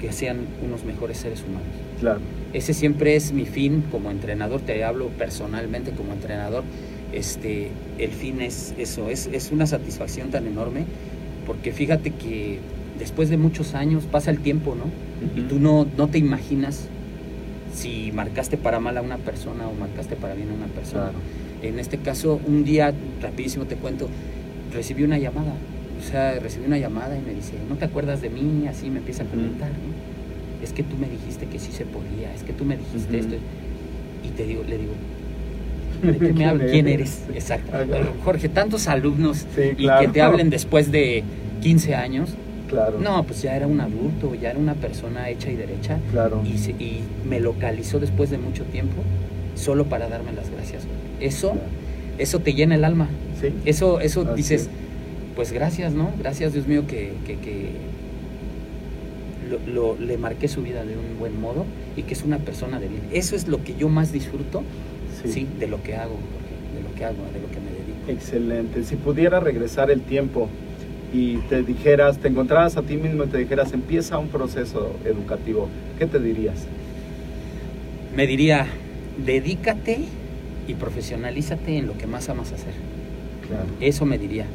[0.00, 1.68] que sean unos mejores seres humanos.
[2.00, 2.20] Claro,
[2.52, 6.64] Ese siempre es mi fin como entrenador, te hablo personalmente como entrenador.
[7.12, 10.84] Este, el fin es eso, es, es una satisfacción tan enorme,
[11.46, 12.58] porque fíjate que
[12.98, 14.84] después de muchos años pasa el tiempo, ¿no?
[15.40, 16.88] Y tú no, no te imaginas
[17.74, 21.10] si marcaste para mal a una persona o marcaste para bien a una persona.
[21.10, 21.18] Claro.
[21.62, 24.08] En este caso, un día, rapidísimo te cuento,
[24.72, 25.54] recibí una llamada.
[25.98, 28.66] O sea, recibí una llamada y me dice, ¿no te acuerdas de mí?
[28.68, 30.62] Así me empieza a comentar, ¿no?
[30.62, 33.24] Es que tú me dijiste que sí se podía, es que tú me dijiste Ujú.
[33.26, 33.36] esto.
[34.24, 34.92] Y te digo, le digo,
[36.02, 36.70] ¿de qué me ¿Quién hablas?
[36.70, 37.22] ¿Quién eres?
[37.34, 37.70] Exacto.
[37.86, 38.14] Claro.
[38.24, 40.06] Jorge, tantos alumnos Sí, y claro.
[40.06, 41.22] que te hablen después de
[41.62, 42.30] 15 años.
[42.68, 42.98] Claro.
[42.98, 45.98] No, pues ya era un adulto, ya era una persona hecha y derecha.
[46.10, 46.42] Claro.
[46.44, 49.02] Y, se- y me localizó después de mucho tiempo
[49.54, 50.82] solo para darme las gracias.
[51.20, 51.54] Eso,
[52.18, 53.08] eso te llena el alma.
[53.40, 53.48] Sí.
[53.66, 54.68] Eso, eso Así dices, es.
[55.36, 56.10] Pues gracias, ¿no?
[56.18, 57.70] Gracias, Dios mío, que, que, que
[59.50, 61.64] lo, lo- le marqué su vida de un buen modo
[61.96, 63.02] y que es una persona de bien.
[63.12, 64.62] Eso es lo que yo más disfruto,
[65.24, 66.16] sí, de lo que hago,
[66.74, 68.10] de lo que hago, de lo que me dedico.
[68.10, 68.84] Excelente.
[68.84, 70.48] Si pudiera regresar el tiempo
[71.12, 75.68] y te dijeras, te encontraras a ti mismo y te dijeras, empieza un proceso educativo,
[75.98, 76.66] ¿qué te dirías?
[78.16, 78.66] Me diría,
[79.24, 79.98] dedícate
[80.68, 82.72] y profesionalízate en lo que más amas hacer.
[83.46, 83.66] Claro.
[83.80, 84.46] Eso me diría.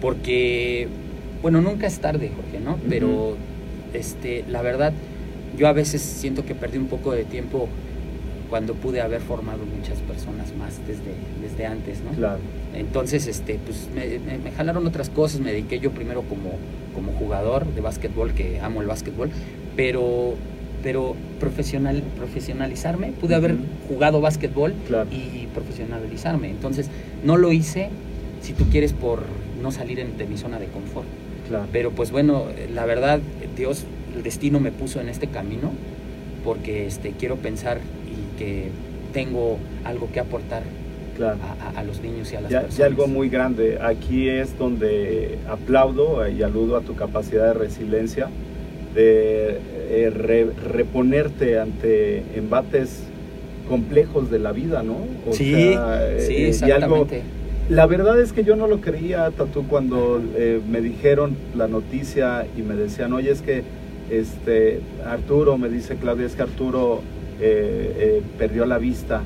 [0.00, 0.88] Porque,
[1.42, 2.78] bueno, nunca es tarde, Jorge, ¿no?
[2.88, 3.36] Pero,
[3.92, 4.92] este, la verdad,
[5.58, 7.68] yo a veces siento que perdí un poco de tiempo
[8.50, 12.10] cuando pude haber formado muchas personas más desde, desde antes, ¿no?
[12.16, 12.38] Claro.
[12.74, 16.50] Entonces, este, pues me, me- me jalaron otras cosas, me dediqué yo primero como,
[16.94, 19.30] como jugador de básquetbol, que amo el básquetbol,
[19.76, 20.34] pero,
[20.82, 23.56] pero profesional, profesionalizarme, pude haber
[23.88, 25.08] jugado básquetbol Claro.
[25.10, 26.50] y profesionalizarme.
[26.50, 26.90] Entonces,
[27.24, 27.88] no lo hice,
[28.42, 29.22] si tú quieres, por
[29.64, 31.06] no salir de mi zona de confort.
[31.48, 31.66] Claro.
[31.72, 33.18] Pero pues bueno, la verdad,
[33.56, 33.84] Dios,
[34.14, 35.72] el destino me puso en este camino
[36.44, 38.68] porque este, quiero pensar y que
[39.12, 40.62] tengo algo que aportar
[41.16, 41.38] claro.
[41.74, 42.78] a, a- los niños y a las Ya, personas.
[42.78, 43.78] ya algo muy grande.
[43.82, 48.28] Aquí es donde aplaudo y aludo a tu capacidad de resiliencia,
[48.94, 49.58] de
[49.90, 53.04] eh, re- reponerte ante embates
[53.68, 54.96] complejos de la vida, ¿no?
[55.28, 57.22] O Sí, sea, sí, eh, y algo, exactamente.
[57.68, 62.46] La verdad es que yo no lo creía, Tatu, cuando eh, me dijeron la noticia
[62.56, 63.62] y me decían, oye, es que
[64.10, 67.00] este, Arturo, me dice Claudia, es que Arturo
[67.40, 69.22] eh, eh, perdió la vista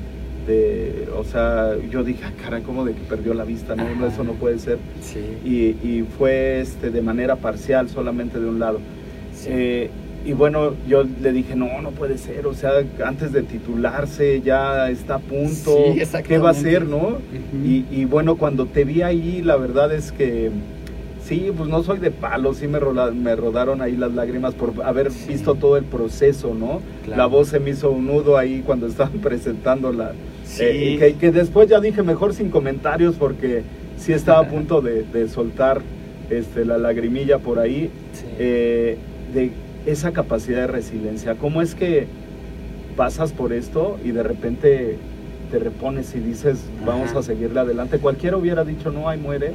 [0.47, 3.75] de, o sea, yo dije, ah, caray, ¿cómo de que perdió la vista?
[3.75, 4.07] No, Ajá.
[4.07, 4.77] eso no puede ser.
[5.01, 5.19] Sí.
[5.43, 8.79] Y, y fue este, de manera parcial, solamente de un lado.
[9.33, 9.89] sí.
[10.25, 12.71] Y bueno, yo le dije, no, no puede ser, o sea,
[13.05, 17.17] antes de titularse ya está a punto, Sí, ¿qué va a hacer, no?
[17.65, 20.51] Y, y bueno, cuando te vi ahí, la verdad es que
[21.23, 24.73] sí, pues no soy de palo, sí me, rola- me rodaron ahí las lágrimas por
[24.83, 25.29] haber Sí.
[25.29, 26.81] visto todo el proceso, ¿no?
[27.05, 27.17] Claro.
[27.17, 30.11] La voz se me hizo un nudo ahí cuando estaban presentando la...
[30.43, 30.63] Sí.
[30.63, 33.61] eh, que, que después ya dije mejor sin comentarios porque
[33.97, 35.81] sí estaba a punto de, de soltar
[36.29, 38.25] este, la lagrimilla por ahí Sí.
[38.37, 38.97] eh,
[39.33, 39.51] de
[39.85, 41.35] esa capacidad de resiliencia.
[41.35, 42.07] ¿Cómo es que
[42.95, 44.97] pasas por esto y de repente
[45.51, 47.19] te repones y dices, vamos Ajá.
[47.19, 47.97] a seguirle adelante?
[47.99, 49.51] Cualquiera hubiera dicho, no, ahí muere,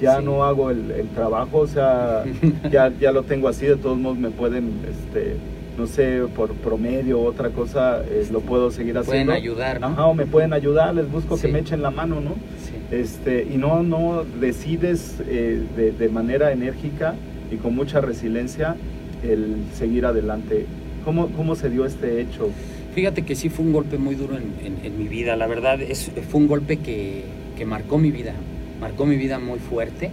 [0.00, 0.24] ya Sí.
[0.24, 2.24] no hago el, el trabajo, o sea,
[2.70, 5.36] ya, ya lo tengo así, de todos modos me pueden, este,
[5.78, 9.32] no sé, por promedio o otra cosa, eh, lo puedo seguir Pueden haciendo.
[9.34, 9.88] ayudar, ¿no?
[9.88, 12.30] Ajá, o me pueden ayudar, les busco que me echen la mano, ¿no?
[12.64, 12.72] Sí.
[12.90, 17.14] Este, y no, no decides eh, de, de manera enérgica
[17.52, 18.74] y con mucha resiliencia
[19.22, 20.66] el seguir adelante.
[21.04, 22.50] ¿Cómo, cómo se dio este hecho?
[22.94, 25.80] Fíjate que sí fue un golpe muy duro en, en- en mi vida, la verdad,
[25.82, 27.22] es, fue un golpe que,
[27.56, 28.32] que marcó mi vida,
[28.80, 30.10] marcó mi vida muy fuerte,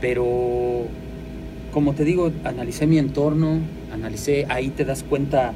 [0.00, 0.82] pero
[1.72, 3.58] como te digo, analicé mi entorno,
[3.92, 5.52] analicé, ahí te das cuenta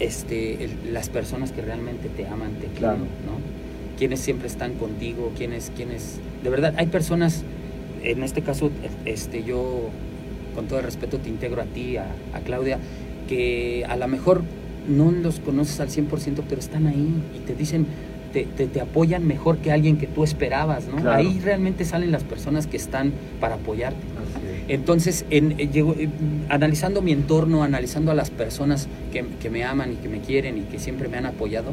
[0.00, 2.98] este, el- las personas que realmente te aman, te Claro.
[2.98, 3.98] quieren, ¿no?
[3.98, 7.44] Quienes siempre están contigo, quienes, quienes, de verdad, hay personas,
[8.02, 8.70] en este caso,
[9.04, 9.90] este, yo
[10.54, 12.78] con todo el respeto te integro a ti, a, a Claudia,
[13.28, 14.42] que a lo mejor
[14.88, 17.86] no los conoces al 100%, pero están ahí y te dicen,
[18.32, 20.96] te, te, te apoyan mejor que alguien que tú esperabas, ¿no?
[20.96, 21.18] Claro.
[21.18, 24.00] Ahí realmente salen las personas que están para apoyarte.
[24.68, 26.08] Entonces, en, eh, eh,
[26.48, 30.56] analizando mi entorno, analizando a las personas que, que me aman y que me quieren
[30.58, 31.72] y que siempre me han apoyado,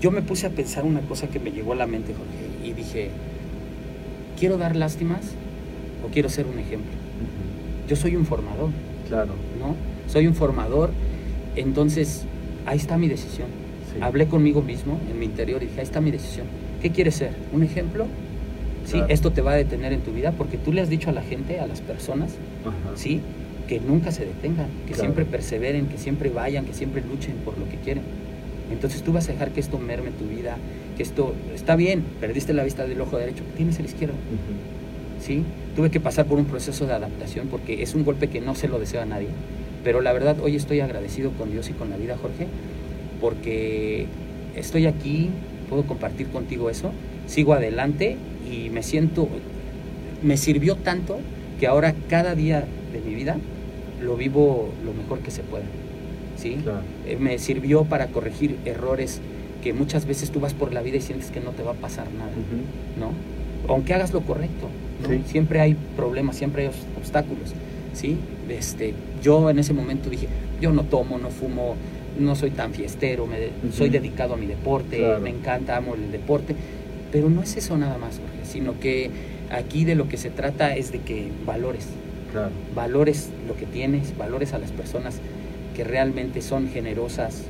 [0.00, 2.72] yo me puse a pensar una cosa que me llegó a la mente, Jorge, y
[2.72, 3.10] dije,
[4.38, 5.22] ¿quiero dar lástimas
[6.04, 6.92] o quiero ser un ejemplo?
[7.88, 8.70] Yo soy un formador,
[9.08, 9.32] Claro.
[9.58, 9.74] ¿no?
[10.10, 10.90] Soy un formador,
[11.56, 12.24] entonces
[12.66, 13.48] ahí está mi decisión.
[13.92, 13.98] sí.
[14.00, 16.46] Hablé conmigo mismo en mi interior y dije, ahí está mi decisión.
[16.82, 17.30] ¿Qué quieres ser?
[17.52, 18.06] ¿Un ejemplo?
[18.84, 19.06] Sí, Claro.
[19.08, 21.22] esto te va a detener en tu vida porque tú le has dicho a la
[21.22, 22.32] gente, a las personas,
[22.62, 22.96] Ajá.
[22.96, 23.20] ¿sí?
[23.68, 25.00] Que nunca se detengan, que Claro.
[25.04, 28.02] siempre perseveren, que siempre vayan, que siempre luchen por lo que quieren.
[28.72, 30.56] Entonces tú vas a dejar que esto merme tu vida,
[30.96, 34.14] que esto está bien, perdiste la vista del ojo derecho, tienes el izquierdo.
[35.20, 35.42] ¿sí?
[35.76, 38.68] Tuve que pasar por un proceso de adaptación porque es un golpe que no se
[38.68, 39.28] lo deseo a nadie,
[39.82, 42.46] pero la verdad hoy estoy agradecido con Dios y con la vida, Jorge,
[43.20, 44.06] porque
[44.54, 45.30] estoy aquí,
[45.68, 46.92] puedo compartir contigo eso,
[47.26, 48.16] sigo adelante
[48.48, 49.28] y me siento,
[50.22, 51.18] me sirvió tanto
[51.58, 53.36] que ahora cada día de mi vida
[54.00, 55.64] lo vivo lo mejor que se pueda,
[56.36, 56.58] ¿sí?
[56.62, 56.82] Claro.
[57.06, 59.20] Eh, me sirvió para corregir errores
[59.62, 61.74] que muchas veces tú vas por la vida y sientes que no te va a
[61.74, 63.00] pasar nada, Ujú.
[63.00, 63.12] ¿no?
[63.68, 64.68] Aunque hagas lo correcto,
[65.02, 65.08] ¿no?
[65.08, 65.22] Sí.
[65.26, 67.52] Siempre hay problemas, siempre hay obs- obstáculos,
[67.94, 68.16] ¿sí?
[68.48, 70.28] Este, yo en ese momento dije,
[70.60, 71.76] yo no tomo, no fumo,
[72.18, 75.20] no soy tan fiestero, me soy dedicado a mi deporte, Claro.
[75.20, 76.54] me encanta, amo el deporte,
[77.10, 79.10] pero no es eso nada más, Jorge, sino que
[79.50, 81.86] aquí de lo que se trata es de que valores,
[82.32, 82.50] Claro.
[82.74, 85.20] valores lo que tienes, valores a las personas
[85.76, 87.42] que realmente son generosas,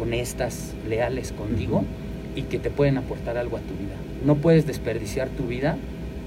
[0.00, 1.84] honestas, leales contigo.
[2.36, 3.94] Y que te pueden aportar algo a tu vida.
[4.24, 5.76] No puedes desperdiciar tu vida,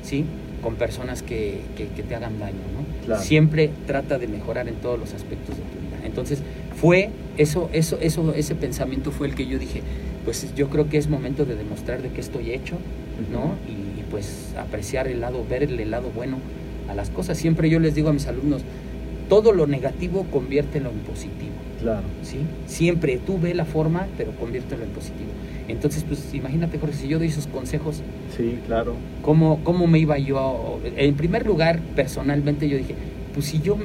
[0.03, 0.25] ¿sí?
[0.61, 3.05] Con personas que, que- que te hagan daño, ¿no?
[3.05, 3.21] Claro.
[3.21, 6.05] Siempre trata de mejorar en todos los aspectos de tu vida.
[6.05, 6.39] Entonces,
[6.75, 9.81] fue eso, eso, eso, ese pensamiento fue el que yo dije,
[10.25, 12.75] pues yo creo que es momento de demostrar de qué estoy hecho,
[13.31, 13.53] ¿no?
[13.67, 16.37] Y, y, pues apreciar el lado, ver el lado bueno
[16.89, 17.37] a las cosas.
[17.37, 18.61] Siempre yo les digo a mis alumnos,
[19.29, 22.03] todo lo negativo conviértelo en positivo, Claro.
[22.23, 22.37] ¿sí?
[22.67, 25.29] Siempre tú ve la forma, pero conviértelo en positivo.
[25.67, 28.01] Entonces, pues imagínate, Jorge, si yo doy esos consejos,
[28.37, 28.93] Sí, claro.
[29.23, 30.37] ¿cómo, cómo me iba yo?
[30.39, 32.95] a- En primer lugar, personalmente yo dije,
[33.33, 33.75] pues si yo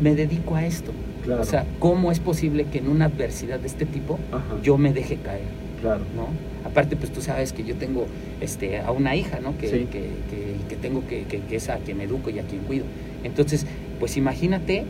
[0.00, 0.92] me dedico a esto,
[1.24, 1.42] Claro.
[1.42, 4.44] o sea, ¿cómo es posible que en una adversidad de este tipo Ajá.
[4.62, 5.42] yo me deje caer?
[5.82, 6.00] Claro.
[6.16, 6.28] ¿no?
[6.68, 8.06] Aparte, pues tú sabes que yo tengo
[8.40, 9.56] este, a una hija, ¿no?
[9.58, 9.78] Que, Sí.
[9.90, 10.00] que,
[10.30, 12.84] que- que tengo que, que, que es a quien educo y a quien cuido.
[13.24, 13.66] Entonces,
[13.98, 14.84] pues imagínate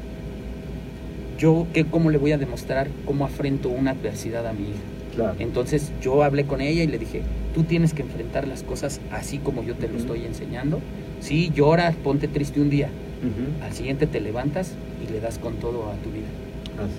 [1.39, 4.79] yo que cómo le voy a demostrar cómo afrento una adversidad a mi hija.
[5.15, 5.35] Claro.
[5.39, 7.23] Entonces yo hablé con ella y le dije,
[7.55, 10.03] tú tienes que enfrentar las cosas así como yo te lo Ujú.
[10.03, 10.81] estoy enseñando.
[11.21, 13.65] Sí, lloras, ponte triste un día, Ujú.
[13.65, 14.73] al siguiente te levantas
[15.07, 16.27] y le das con todo a tu vida.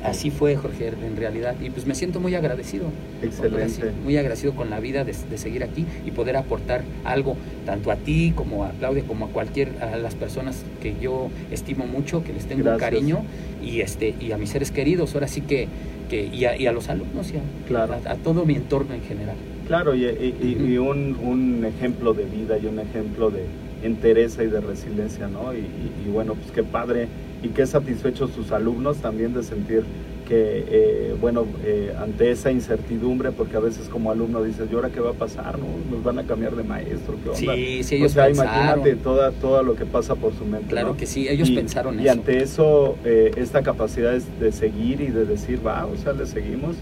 [0.03, 0.27] Así.
[0.27, 1.55] Así fue, Jorge, en realidad.
[1.59, 2.85] Y pues me siento muy agradecido.
[3.23, 3.91] Excelente.
[4.03, 7.35] Muy agradecido con la vida de, de seguir aquí y poder aportar algo
[7.65, 11.87] tanto a ti como a Claudia como a cualquier a las personas que yo estimo
[11.87, 12.91] mucho, que les tengo Gracias.
[12.91, 13.23] cariño
[13.63, 15.15] y este y a mis seres queridos.
[15.15, 15.67] Ahora sí que,
[16.15, 17.95] y, a, y a los alumnos y a, Claro.
[18.05, 19.35] a, a todo mi entorno en general.
[19.67, 23.45] Claro, y, y- un, un ejemplo de vida y un ejemplo de
[23.83, 25.53] entereza y de resiliencia, ¿no?
[25.53, 27.07] Y bueno, pues qué padre
[27.43, 29.83] y qué satisfechos sus alumnos también de sentir
[30.31, 34.89] que, eh, bueno, eh, ante esa incertidumbre, porque a veces como alumno dices, ¿y ahora
[34.89, 35.59] qué va a pasar?
[35.59, 35.65] ¿no?
[35.93, 37.17] ¿Nos van a cambiar de maestro?
[37.21, 37.53] ¿Qué onda?
[37.53, 38.53] Sí, sí, ellos o sea, pensaron.
[38.55, 40.67] imagínate toda, todo lo que pasa por su mente.
[40.69, 40.97] Claro ¿no?
[40.97, 42.11] que sí, ellos y, pensaron y eso.
[42.13, 46.25] ante eso, eh, esta capacidad es de seguir y de decir, va, o sea, le
[46.25, 46.77] seguimos,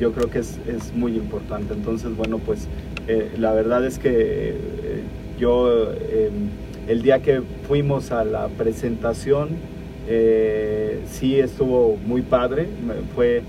[0.00, 1.74] yo creo que es, es muy importante.
[1.74, 2.66] Entonces, bueno, pues
[3.06, 4.56] eh, la verdad es que
[5.38, 5.92] yo,
[6.88, 9.50] el día que fuimos a la presentación,
[10.12, 12.66] eh, sí estuvo muy padre,
[13.14, 13.42] fue,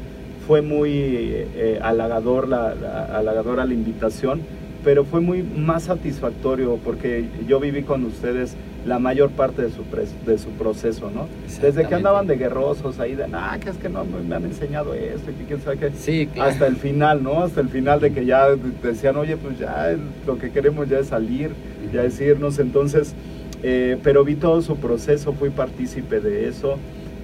[0.47, 4.41] fue muy eh, halagador la, la- halagadora la invitación,
[4.83, 8.55] pero fue muy más satisfactorio porque yo viví con ustedes
[8.85, 11.27] la mayor parte de su, pres- de su proceso, ¿no?
[11.61, 14.45] Desde que andaban de guerrosos ahí, de, ah, que es que no me me han
[14.45, 15.91] enseñado esto, y que quién sabe qué.
[15.95, 16.49] Sí, claro.
[16.51, 17.43] Hasta el final, ¿no?
[17.43, 18.47] Hasta el final de que ya
[18.83, 19.95] decían, oye, pues ya
[20.27, 21.51] lo que queremos ya es salir,
[21.93, 22.57] ya es irnos.
[22.57, 23.13] Entonces,
[23.61, 26.83] eh, pero vi todo su proceso, fui partícipe de eso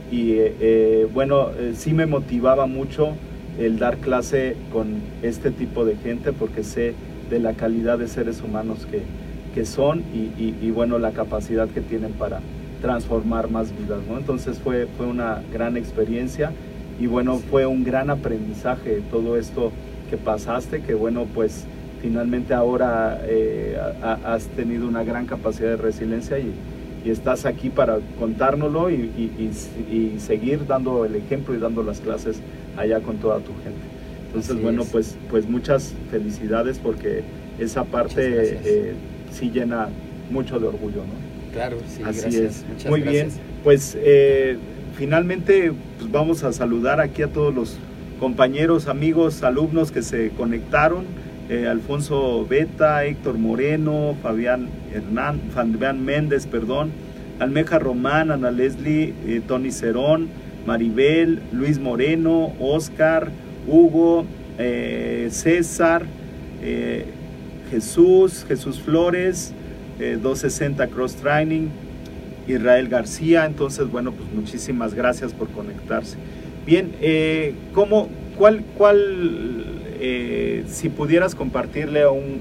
[0.09, 3.19] y eh, eh, bueno, sí me motivaba mucho
[3.55, 8.41] el dar clase con este tipo de gente porque sé de la calidad de seres
[8.41, 9.09] humanos que,
[9.51, 12.43] que son y, y- y, bueno, la capacidad que tienen para
[12.79, 14.17] transformar más vidas, ¿no?
[14.17, 16.55] Entonces fue, fue una gran experiencia
[16.97, 19.73] y bueno, fue un gran aprendizaje todo esto
[20.09, 21.69] que pasaste, que bueno, pues
[22.01, 26.51] finalmente ahora eh, ha- ha- has tenido una gran capacidad de resiliencia y,
[27.05, 29.51] y estás aquí para contárnoslo y, y-
[29.91, 32.39] y- y seguir dando el ejemplo y dando las clases
[32.77, 33.79] allá con toda tu gente.
[34.27, 34.89] Entonces, Así bueno, es.
[34.89, 37.23] pues, pues muchas felicidades porque
[37.59, 38.93] esa parte eh,
[39.31, 39.87] sí llena
[40.29, 41.53] mucho de orgullo, ¿no?
[41.53, 42.35] Claro, sí, Así gracias.
[42.35, 42.65] es.
[42.69, 43.25] Muchas Muy gracias.
[43.35, 43.45] bien.
[43.63, 44.57] Pues eh,
[44.95, 47.77] finalmente pues, vamos a saludar aquí a todos los
[48.19, 51.05] compañeros, amigos, alumnos que se conectaron.
[51.49, 56.91] Eh, Alfonso Beta, Héctor Moreno, Fabián Hernán, Fabián Méndez, perdón,
[57.39, 60.27] Almeja Román, Ana Leslie, eh, Tony Cerón,
[60.65, 63.29] Maribel, Luis Moreno, Oscar,
[63.67, 64.25] Hugo,
[64.57, 66.05] eh, César,
[67.69, 69.53] Jesús, Jesús Flores,
[69.99, 71.69] eh, 260 Cross Training,
[72.47, 73.45] Israel García.
[73.45, 76.17] Entonces, bueno, pues muchísimas gracias por conectarse.
[76.65, 76.91] Bien,
[77.73, 82.39] ¿cómo, cuál, cuál, eh, si pudieras compartirle un,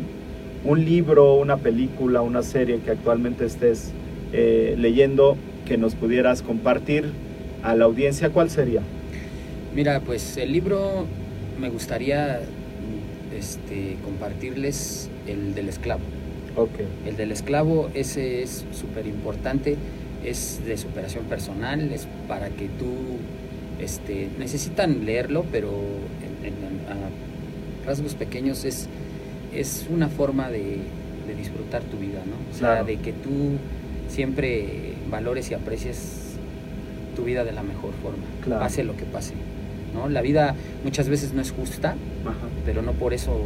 [0.64, 3.92] un libro, una película, una serie que actualmente estés
[4.32, 7.04] eh, leyendo, que nos pudieras compartir
[7.62, 8.82] a la audiencia, ¿cuál sería?
[9.74, 11.06] Mira, pues el libro
[11.58, 12.40] me gustaría
[13.36, 16.02] este, compartirles el del esclavo.
[16.56, 19.76] Ok, El del esclavo, ese es súper importante,
[20.24, 23.18] es de superación personal, es para que tú,
[23.78, 25.70] este, necesitan leerlo, pero
[27.86, 28.88] rasgos pequeños es,
[29.54, 30.78] es una forma de,
[31.26, 32.34] de disfrutar tu vida, ¿no?
[32.50, 32.84] O sea, Claro.
[32.86, 33.56] de que tú
[34.08, 36.22] siempre valores y aprecies
[37.14, 38.60] tu vida de la mejor forma, Claro.
[38.60, 39.34] pase lo que pase,
[39.94, 40.08] ¿no?
[40.08, 41.90] La vida muchas veces no es justa,
[42.24, 42.34] Ajá,
[42.64, 43.38] pero no por eso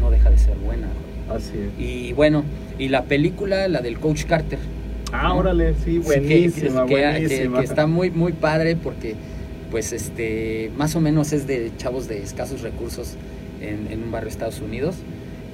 [0.00, 0.88] no deja de ser buena.
[1.34, 1.80] así es.
[1.82, 2.44] Y bueno,
[2.78, 4.58] y la película, la del Coach Carter.
[5.12, 5.38] Ah, ¿no?
[5.38, 7.58] órale, sí, buenísima, que, que- buenísima.
[7.60, 9.14] que está muy, muy padre porque,
[9.70, 13.14] pues, este, más o menos es de chavos de escasos recursos
[13.60, 14.96] en, en un barrio de Estados Unidos.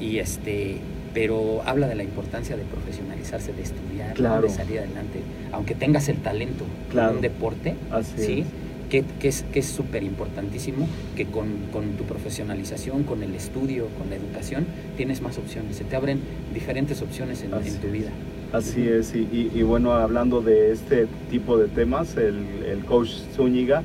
[0.01, 0.79] Y este,
[1.15, 4.15] pero habla de la importancia de profesionalizarse, de estudiar.
[4.15, 4.43] Claro.
[4.43, 5.21] de salir adelante.
[5.53, 7.11] Aunque tengas el talento Claro.
[7.11, 8.41] en un deporte, Así ¿sí?
[8.41, 8.47] es.
[8.91, 10.87] Que, que es que es súper importantísimo
[11.17, 14.67] que con, con tu profesionalización, con el estudio, con la educación,
[14.99, 15.77] tienes más opciones.
[15.77, 16.21] Se te abren
[16.53, 17.91] diferentes opciones en, tu es.
[17.93, 18.11] vida.
[18.53, 23.09] Así es, y, y- y bueno, hablando de este tipo de temas, el, el coach
[23.35, 23.83] Zúñiga,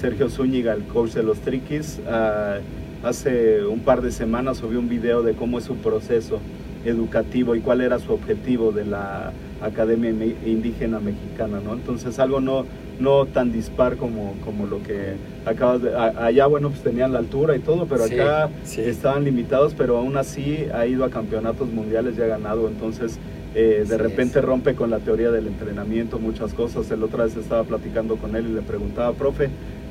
[0.00, 2.56] Sergio Zúñiga, el coach de los Triquis, ah,
[3.06, 6.40] hace un par de semanas subió un video de cómo es su proceso
[6.84, 11.72] educativo y cuál era su objetivo de la Academia Indígena Mexicana, ¿no?
[11.74, 12.64] Entonces algo no,
[13.00, 15.14] no tan dispar como, como lo que
[15.46, 15.96] acabas de...
[15.96, 18.82] a- allá, bueno, pues tenían la altura y todo, pero Sí, acá sí.
[18.82, 23.18] estaban limitados, pero aún así ha ido a campeonatos mundiales y ha ganado, entonces
[23.54, 26.90] eh, de Así repente rompe con la teoría del entrenamiento, muchas cosas.
[26.90, 29.48] El otra vez estaba platicando con él y le preguntaba, profe,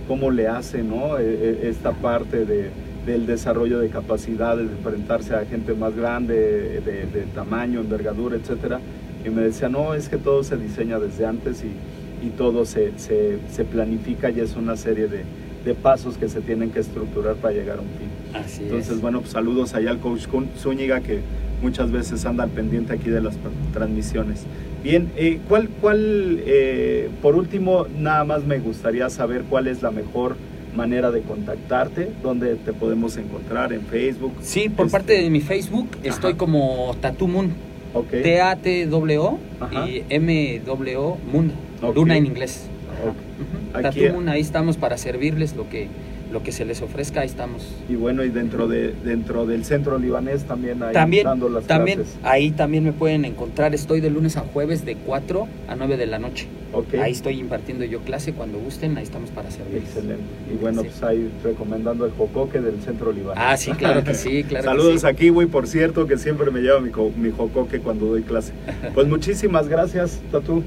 [0.08, 1.18] ¿cómo le hace no?
[1.18, 2.70] Eh, eh, esta parte de,
[3.06, 8.80] del desarrollo de capacidades, de enfrentarse a gente más grande, de, de tamaño, envergadura, etcétera?
[9.26, 12.98] Y me decía, no, es que todo se diseña desde antes y, y todo se,
[12.98, 15.24] se, se planifica y es una serie de,
[15.64, 18.10] de pasos que se tienen que estructurar para llegar a un fin.
[18.34, 19.02] Así Entonces, es.
[19.02, 20.28] bueno, pues saludos allá al coach
[20.58, 21.22] Zúñiga que
[21.62, 23.36] muchas veces anda al pendiente aquí de las
[23.74, 24.44] transmisiones.
[24.84, 29.90] Bien, eh, ¿cuál, cuál eh, por último, nada más me gustaría saber cuál es la
[29.90, 30.36] mejor
[30.76, 34.34] manera de contactarte, dónde te podemos encontrar en Facebook.
[34.42, 37.54] Sí, por Este, parte de mi Facebook estoy como Tatumun,
[37.94, 38.10] Ok.
[38.12, 39.90] T-A-T-W-O Ajá.
[39.90, 40.98] y M-W
[41.32, 41.52] Moon,
[41.82, 41.96] Ok.
[41.96, 42.68] Luna en inglés.
[43.04, 43.16] Ok.
[43.16, 43.88] Ujú.
[43.88, 45.88] Aquí- Tatumun, ahí estamos para servirles lo que,
[46.32, 47.68] lo que se les ofrezca, ahí estamos.
[47.88, 52.00] Y bueno, y dentro de dentro del centro libanés también ahí También, dando las también
[52.00, 52.18] clases.
[52.24, 53.74] ahí también me pueden encontrar.
[53.76, 56.48] Estoy de lunes a jueves de 4 a 9 de la noche.
[56.74, 56.96] Ok.
[56.96, 59.84] Ahí estoy impartiendo yo clase cuando gusten, ahí estamos para servirles.
[59.84, 60.24] Excelente.
[60.54, 60.88] Y bueno, Sí.
[60.90, 63.44] pues ahí recomendando el jocoque del centro libanés.
[63.46, 65.08] Ah, sí, claro que sí, claro Saludos que sí.
[65.08, 68.52] a Kiwi, por cierto, que siempre me lleva mi, mi jocoque cuando doy clase.
[68.94, 70.64] Pues muchísimas gracias, Tatu.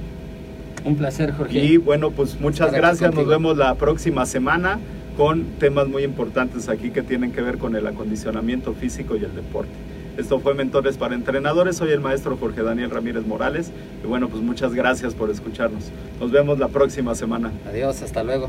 [0.85, 1.59] Un placer, Jorge.
[1.59, 3.15] Y bueno, pues muchas Estar aquí gracias.
[3.15, 4.79] Nos vemos la próxima semana
[5.19, 9.35] con temas muy importantes aquí que tienen que ver con el acondicionamiento físico y el
[9.35, 9.73] deporte.
[10.17, 11.77] Esto fue Mentores para Entrenadores.
[11.77, 13.73] Soy el maestro Jorge Daniel Ramírez Morales.
[14.05, 15.91] Y bueno, pues muchas gracias por escucharnos.
[16.21, 17.51] Nos vemos la próxima semana.
[17.69, 18.49] Adiós, hasta luego.